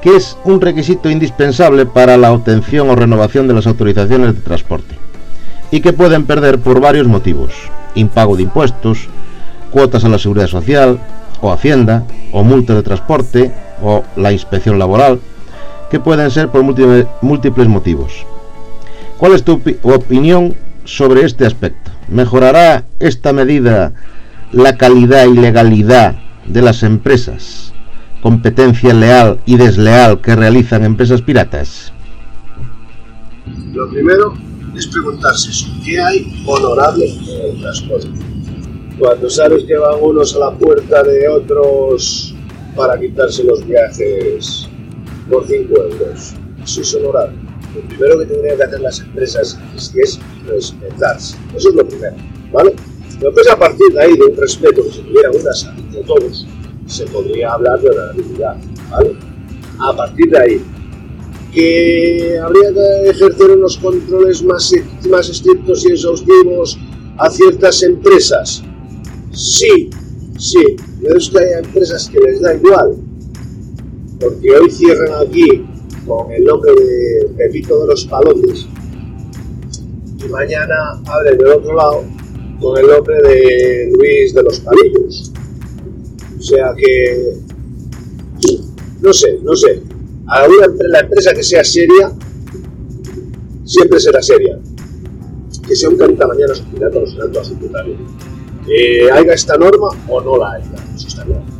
que 0.00 0.16
es 0.16 0.38
un 0.44 0.62
requisito 0.62 1.10
indispensable 1.10 1.84
para 1.84 2.16
la 2.16 2.32
obtención 2.32 2.88
o 2.88 2.96
renovación 2.96 3.48
de 3.48 3.52
las 3.52 3.66
autorizaciones 3.66 4.34
de 4.34 4.40
transporte, 4.40 4.96
y 5.70 5.82
que 5.82 5.92
pueden 5.92 6.24
perder 6.24 6.58
por 6.58 6.80
varios 6.80 7.06
motivos, 7.06 7.52
impago 7.94 8.34
de 8.34 8.44
impuestos, 8.44 9.08
cuotas 9.70 10.06
a 10.06 10.08
la 10.08 10.18
seguridad 10.18 10.46
social, 10.46 11.00
o 11.42 11.52
hacienda, 11.52 12.04
o 12.32 12.42
multa 12.42 12.74
de 12.74 12.82
transporte, 12.82 13.52
o 13.82 14.02
la 14.16 14.32
inspección 14.32 14.78
laboral, 14.78 15.20
que 15.90 16.00
pueden 16.00 16.30
ser 16.30 16.48
por 16.48 16.62
múltiples 16.62 17.68
motivos. 17.68 18.24
¿Cuál 19.24 19.36
es 19.36 19.42
tu 19.42 19.58
opinión 19.84 20.54
sobre 20.84 21.24
este 21.24 21.46
aspecto? 21.46 21.90
¿Mejorará 22.08 22.84
esta 23.00 23.32
medida 23.32 23.94
la 24.52 24.76
calidad 24.76 25.24
y 25.24 25.32
legalidad 25.32 26.16
de 26.46 26.60
las 26.60 26.82
empresas? 26.82 27.72
¿Competencia 28.20 28.92
leal 28.92 29.40
y 29.46 29.56
desleal 29.56 30.20
que 30.20 30.36
realizan 30.36 30.84
empresas 30.84 31.22
piratas? 31.22 31.90
Lo 33.72 33.88
primero 33.88 34.34
es 34.76 34.86
preguntarse 34.88 35.50
qué 35.82 35.98
hay 35.98 36.44
honorable 36.46 37.06
en 37.06 37.54
el 37.54 37.60
transporte. 37.62 38.10
Cuando 38.98 39.30
sabes 39.30 39.64
que 39.64 39.78
van 39.78 40.02
unos 40.02 40.36
a 40.36 40.38
la 40.38 40.50
puerta 40.50 41.02
de 41.02 41.28
otros 41.28 42.34
para 42.76 43.00
quitarse 43.00 43.42
los 43.42 43.66
viajes 43.66 44.68
por 45.30 45.46
5 45.46 45.74
euros, 45.80 46.34
eso 46.62 46.80
es 46.82 46.94
honorable 46.94 47.43
lo 47.74 47.80
primero 47.88 48.18
que 48.18 48.26
tendrían 48.26 48.56
que 48.56 48.62
hacer 48.64 48.80
las 48.80 49.00
empresas 49.00 49.58
es, 49.76 49.94
es 49.96 50.20
respetarse. 50.46 51.36
Eso 51.56 51.68
es 51.70 51.74
lo 51.74 51.86
primero, 51.86 52.16
¿vale? 52.52 52.74
Después, 53.20 53.48
a 53.48 53.58
partir 53.58 53.92
de 53.92 54.02
ahí, 54.02 54.16
de 54.16 54.24
un 54.24 54.36
respeto 54.36 54.84
que 54.84 54.90
se 54.90 55.02
tuviera 55.02 55.30
unas 55.30 55.64
entre 55.76 56.02
todos, 56.02 56.46
se 56.86 57.04
podría 57.06 57.52
hablar 57.52 57.80
de 57.80 57.90
honorabilidad, 57.90 58.56
¿vale? 58.90 59.16
A 59.78 59.96
partir 59.96 60.30
de 60.30 60.38
ahí, 60.38 60.64
que 61.52 62.38
habría 62.42 62.72
que 62.72 63.10
ejercer 63.10 63.50
unos 63.50 63.78
controles 63.78 64.42
más, 64.42 64.72
más 65.08 65.28
estrictos 65.28 65.84
y 65.86 65.92
exhaustivos 65.92 66.78
a 67.16 67.30
ciertas 67.30 67.82
empresas, 67.82 68.62
Sí, 69.34 69.90
sí, 70.38 70.76
pero 71.02 71.18
es 71.18 71.28
que 71.28 71.38
hay 71.38 71.64
empresas 71.64 72.08
que 72.08 72.20
les 72.20 72.40
da 72.40 72.54
igual. 72.54 72.94
Porque 74.20 74.50
hoy 74.50 74.70
cierran 74.70 75.26
aquí 75.26 75.64
con 76.06 76.30
el 76.32 76.44
nombre 76.44 76.72
de 76.72 77.28
Pepito 77.36 77.80
de 77.80 77.86
los 77.86 78.04
Palotes 78.06 78.66
y 80.24 80.28
mañana 80.28 81.00
abren 81.06 81.38
del 81.38 81.48
otro 81.48 81.74
lado 81.74 82.04
con 82.60 82.78
el 82.78 82.86
nombre 82.86 83.16
de 83.22 83.92
Luis 83.92 84.34
de 84.34 84.42
los 84.42 84.60
Palillos. 84.60 85.32
O 86.38 86.42
sea 86.42 86.74
que, 86.76 87.34
no 89.00 89.12
sé, 89.12 89.38
no 89.42 89.54
sé. 89.54 89.82
Alguna 90.26 90.66
la 90.88 91.00
empresa 91.00 91.34
que 91.34 91.42
sea 91.42 91.64
seria, 91.64 92.12
siempre 93.64 94.00
será 94.00 94.22
seria. 94.22 94.58
Que 95.66 95.74
sea 95.74 95.88
un 95.88 95.96
carita 95.96 96.26
mañana 96.26 96.54
su 96.54 96.64
pirata 96.64 96.98
o 96.98 97.06
será 97.06 97.30
toda 97.30 97.44
su 97.44 97.56
puta. 97.56 97.84
Que 98.66 99.10
haya 99.10 99.34
esta 99.34 99.56
norma 99.56 99.88
o 100.08 100.20
no 100.20 100.38
la 100.38 100.52
haya, 100.52 100.74
eso 100.94 101.08
está 101.08 101.24
claro. 101.24 101.53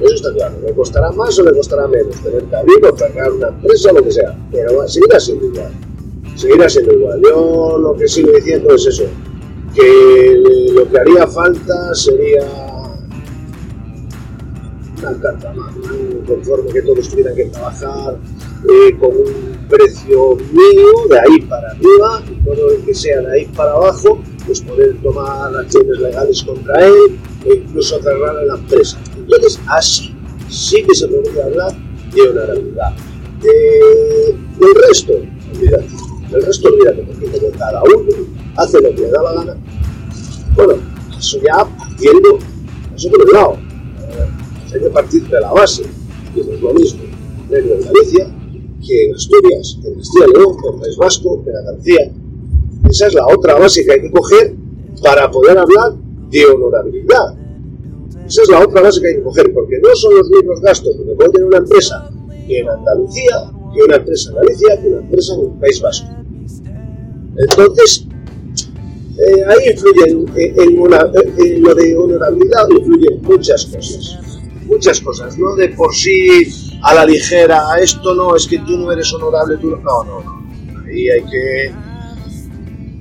Eso 0.00 0.14
está 0.14 0.32
claro, 0.32 0.54
le 0.64 0.72
costará 0.72 1.12
más 1.12 1.38
o 1.38 1.44
le 1.44 1.52
costará 1.52 1.86
menos 1.86 2.16
tener 2.22 2.42
que 2.44 2.56
abrir 2.56 2.84
o 2.84 2.96
cerrar 2.96 3.32
una 3.32 3.48
empresa 3.48 3.92
lo 3.92 4.02
que 4.02 4.10
sea, 4.10 4.36
pero 4.50 4.88
seguirá 4.88 5.20
siendo 5.20 5.46
igual. 5.46 5.72
Seguirá 6.36 6.68
siendo 6.70 6.92
igual. 6.94 7.20
Yo 7.22 7.78
lo 7.78 7.94
que 7.96 8.08
sigo 8.08 8.32
diciendo 8.32 8.74
es 8.74 8.86
eso, 8.86 9.04
que 9.74 10.42
lo 10.72 10.88
que 10.90 10.98
haría 10.98 11.26
falta 11.26 11.94
sería 11.94 12.46
una 15.02 15.20
carta 15.20 15.52
magna, 15.52 15.90
conforme 16.26 16.72
que 16.72 16.82
todos 16.82 17.08
tuvieran 17.08 17.34
que 17.34 17.44
trabajar 17.46 18.16
eh, 18.68 18.96
con 18.98 19.10
un 19.10 19.66
precio 19.68 20.36
mínimo 20.36 21.06
de 21.08 21.18
ahí 21.18 21.40
para 21.42 21.70
arriba 21.70 22.22
y 22.30 22.44
todo 22.44 22.70
el 22.70 22.84
que 22.84 22.94
sea 22.94 23.20
de 23.20 23.32
ahí 23.32 23.46
para 23.46 23.72
abajo, 23.72 24.18
pues 24.46 24.60
poder 24.62 24.96
tomar 25.02 25.54
acciones 25.56 25.98
legales 25.98 26.42
contra 26.42 26.86
él 26.86 27.18
e 27.44 27.54
incluso 27.54 28.02
cerrar 28.02 28.34
la 28.44 28.54
empresa. 28.54 28.98
Entonces, 29.30 29.60
así 29.68 30.14
sí 30.48 30.82
que 30.82 30.94
se 30.94 31.06
podría 31.06 31.44
hablar 31.44 31.72
de 32.12 32.22
honorabilidad. 32.22 32.92
Eh, 33.44 34.36
el 34.60 34.88
resto, 34.88 35.12
olvídate. 35.54 35.88
El 36.32 36.42
resto, 36.44 36.68
olvídate, 36.68 37.02
porque 37.02 37.38
como 37.38 37.50
cada 37.52 37.82
uno 37.82 38.12
hace 38.56 38.80
lo 38.80 38.90
que 38.90 39.02
le 39.02 39.10
da 39.10 39.22
la 39.22 39.32
gana, 39.34 39.56
bueno, 40.56 40.74
eso 41.16 41.38
ya 41.42 41.64
partiendo, 41.64 42.38
eso 42.96 43.10
por 43.10 43.22
un 43.22 43.32
lado. 43.32 43.52
Eh, 43.54 44.74
hay 44.74 44.80
que 44.80 44.90
partir 44.90 45.28
de 45.28 45.40
la 45.40 45.52
base, 45.52 45.84
que 46.34 46.42
no 46.42 46.52
es 46.52 46.60
lo 46.60 46.74
mismo 46.74 47.00
en 47.50 47.82
Galicia 47.82 48.32
que 48.86 49.06
en 49.06 49.14
Asturias, 49.14 49.78
en 49.84 49.94
Castilla 49.94 50.26
y 50.26 50.38
León, 50.38 50.56
en 50.72 50.80
País 50.80 50.96
Vasco, 50.96 51.44
en 51.46 51.56
Andalucía. 51.56 52.12
Esa 52.88 53.06
es 53.08 53.14
la 53.14 53.26
otra 53.26 53.58
base 53.58 53.84
que 53.84 53.92
hay 53.92 54.00
que 54.00 54.10
coger 54.10 54.54
para 55.02 55.30
poder 55.30 55.58
hablar 55.58 55.94
de 56.30 56.46
honorabilidad. 56.46 57.39
Esa 58.30 58.42
es 58.42 58.48
la 58.48 58.60
otra 58.60 58.80
base 58.82 59.00
que 59.00 59.08
hay 59.08 59.16
que 59.16 59.22
coger, 59.24 59.52
porque 59.52 59.80
no 59.80 59.88
son 59.96 60.14
los 60.18 60.30
mismos 60.30 60.60
gastos 60.60 60.94
que 60.96 61.14
puede 61.14 61.30
tener 61.30 61.48
una 61.48 61.58
empresa 61.58 62.08
en 62.48 62.68
Andalucía, 62.68 63.50
que 63.74 63.82
una 63.82 63.96
empresa 63.96 64.30
en 64.30 64.36
Galicia, 64.36 64.80
que 64.80 64.86
una 64.88 64.98
empresa 65.00 65.34
en 65.34 65.40
el 65.40 65.58
País 65.58 65.80
Vasco. 65.80 66.08
Entonces, 67.36 68.06
eh, 69.18 69.44
ahí 69.48 69.70
influyen, 69.72 70.26
en, 70.36 70.60
en 70.60 70.78
una- 70.80 71.10
en 71.38 71.62
lo 71.62 71.74
de 71.74 71.96
honorabilidad 71.96 72.68
influyen 72.70 73.20
muchas 73.22 73.66
cosas. 73.66 74.18
Muchas 74.66 75.00
cosas, 75.00 75.36
no 75.36 75.56
de 75.56 75.70
por 75.70 75.92
sí 75.92 76.78
a 76.84 76.94
la 76.94 77.04
ligera, 77.04 77.60
esto 77.80 78.14
no, 78.14 78.36
es 78.36 78.46
que 78.46 78.58
tú 78.60 78.76
no 78.78 78.92
eres 78.92 79.12
honorable, 79.12 79.56
tú 79.56 79.70
no, 79.70 79.76
no. 79.78 80.04
no. 80.04 80.80
Ahí 80.86 81.08
hay 81.08 81.22
que, 81.22 81.72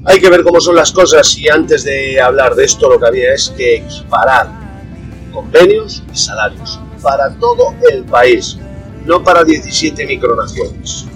hay 0.05 0.19
que 0.19 0.29
ver 0.31 0.41
cómo 0.41 0.59
son 0.59 0.75
las 0.75 0.91
cosas 0.91 1.37
y 1.37 1.47
antes 1.47 1.83
de 1.83 2.19
hablar 2.19 2.55
de 2.55 2.65
esto 2.65 2.89
lo 2.89 2.99
que 2.99 3.05
había 3.05 3.33
es 3.35 3.53
que 3.55 3.75
equiparar 3.77 4.58
convenios 5.39 6.03
y 6.13 6.17
salarios 6.17 6.79
para 7.01 7.33
todo 7.35 7.73
el 7.89 8.03
país, 8.03 8.57
no 9.05 9.23
para 9.23 9.45
17 9.45 10.05
micronaciones. 10.05 11.07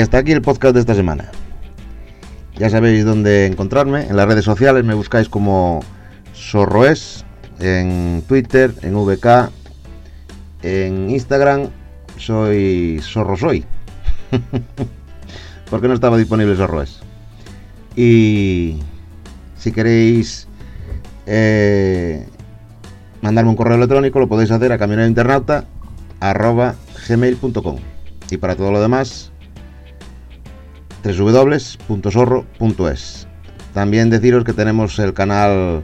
Y 0.00 0.02
hasta 0.02 0.16
aquí 0.16 0.32
el 0.32 0.40
podcast 0.40 0.72
de 0.72 0.80
esta 0.80 0.94
semana. 0.94 1.30
Ya 2.56 2.70
sabéis 2.70 3.04
dónde 3.04 3.44
encontrarme. 3.44 4.06
En 4.06 4.16
las 4.16 4.26
redes 4.26 4.46
sociales 4.46 4.82
me 4.82 4.94
buscáis 4.94 5.28
como 5.28 5.80
Sorroes. 6.32 7.26
En 7.58 8.24
Twitter, 8.26 8.72
en 8.80 8.94
VK, 8.94 9.50
en 10.62 11.10
Instagram 11.10 11.68
soy 12.16 12.98
Sorrosoy. 13.02 13.66
Porque 15.70 15.86
no 15.86 15.92
estaba 15.92 16.16
disponible 16.16 16.56
Sorroes. 16.56 17.00
Y 17.94 18.78
si 19.58 19.70
queréis 19.70 20.48
eh, 21.26 22.26
mandarme 23.20 23.50
un 23.50 23.56
correo 23.56 23.76
electrónico, 23.76 24.18
lo 24.18 24.28
podéis 24.28 24.50
hacer 24.50 24.72
a 24.72 24.78
caminointernauta.gmail.com 24.78 27.76
Y 28.30 28.36
para 28.38 28.56
todo 28.56 28.72
lo 28.72 28.80
demás, 28.80 29.30
www.sorro.es. 31.02 32.46
También 33.74 34.10
deciros 34.10 34.44
que 34.44 34.52
tenemos 34.52 34.98
el 34.98 35.14
canal 35.14 35.82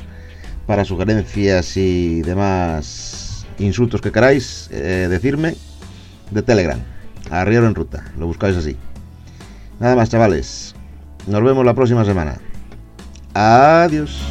para 0.67 0.85
sugerencias 0.85 1.77
y 1.77 2.23
demás 2.23 3.47
insultos 3.59 4.01
que 4.01 4.13
queráis 4.13 4.69
eh, 4.73 5.07
decirme 5.09 5.55
de 6.31 6.43
Telegram. 6.43 6.81
Arriero 7.31 7.67
en 7.67 7.75
ruta, 7.75 8.05
lo 8.19 8.27
buscáis 8.27 8.57
así. 8.57 8.77
Nada 9.81 9.97
más, 9.97 10.09
chavales. 10.09 10.75
Nos 11.27 11.43
vemos 11.43 11.65
la 11.65 11.75
próxima 11.75 12.05
semana. 12.05 12.39
Adiós. 13.35 14.23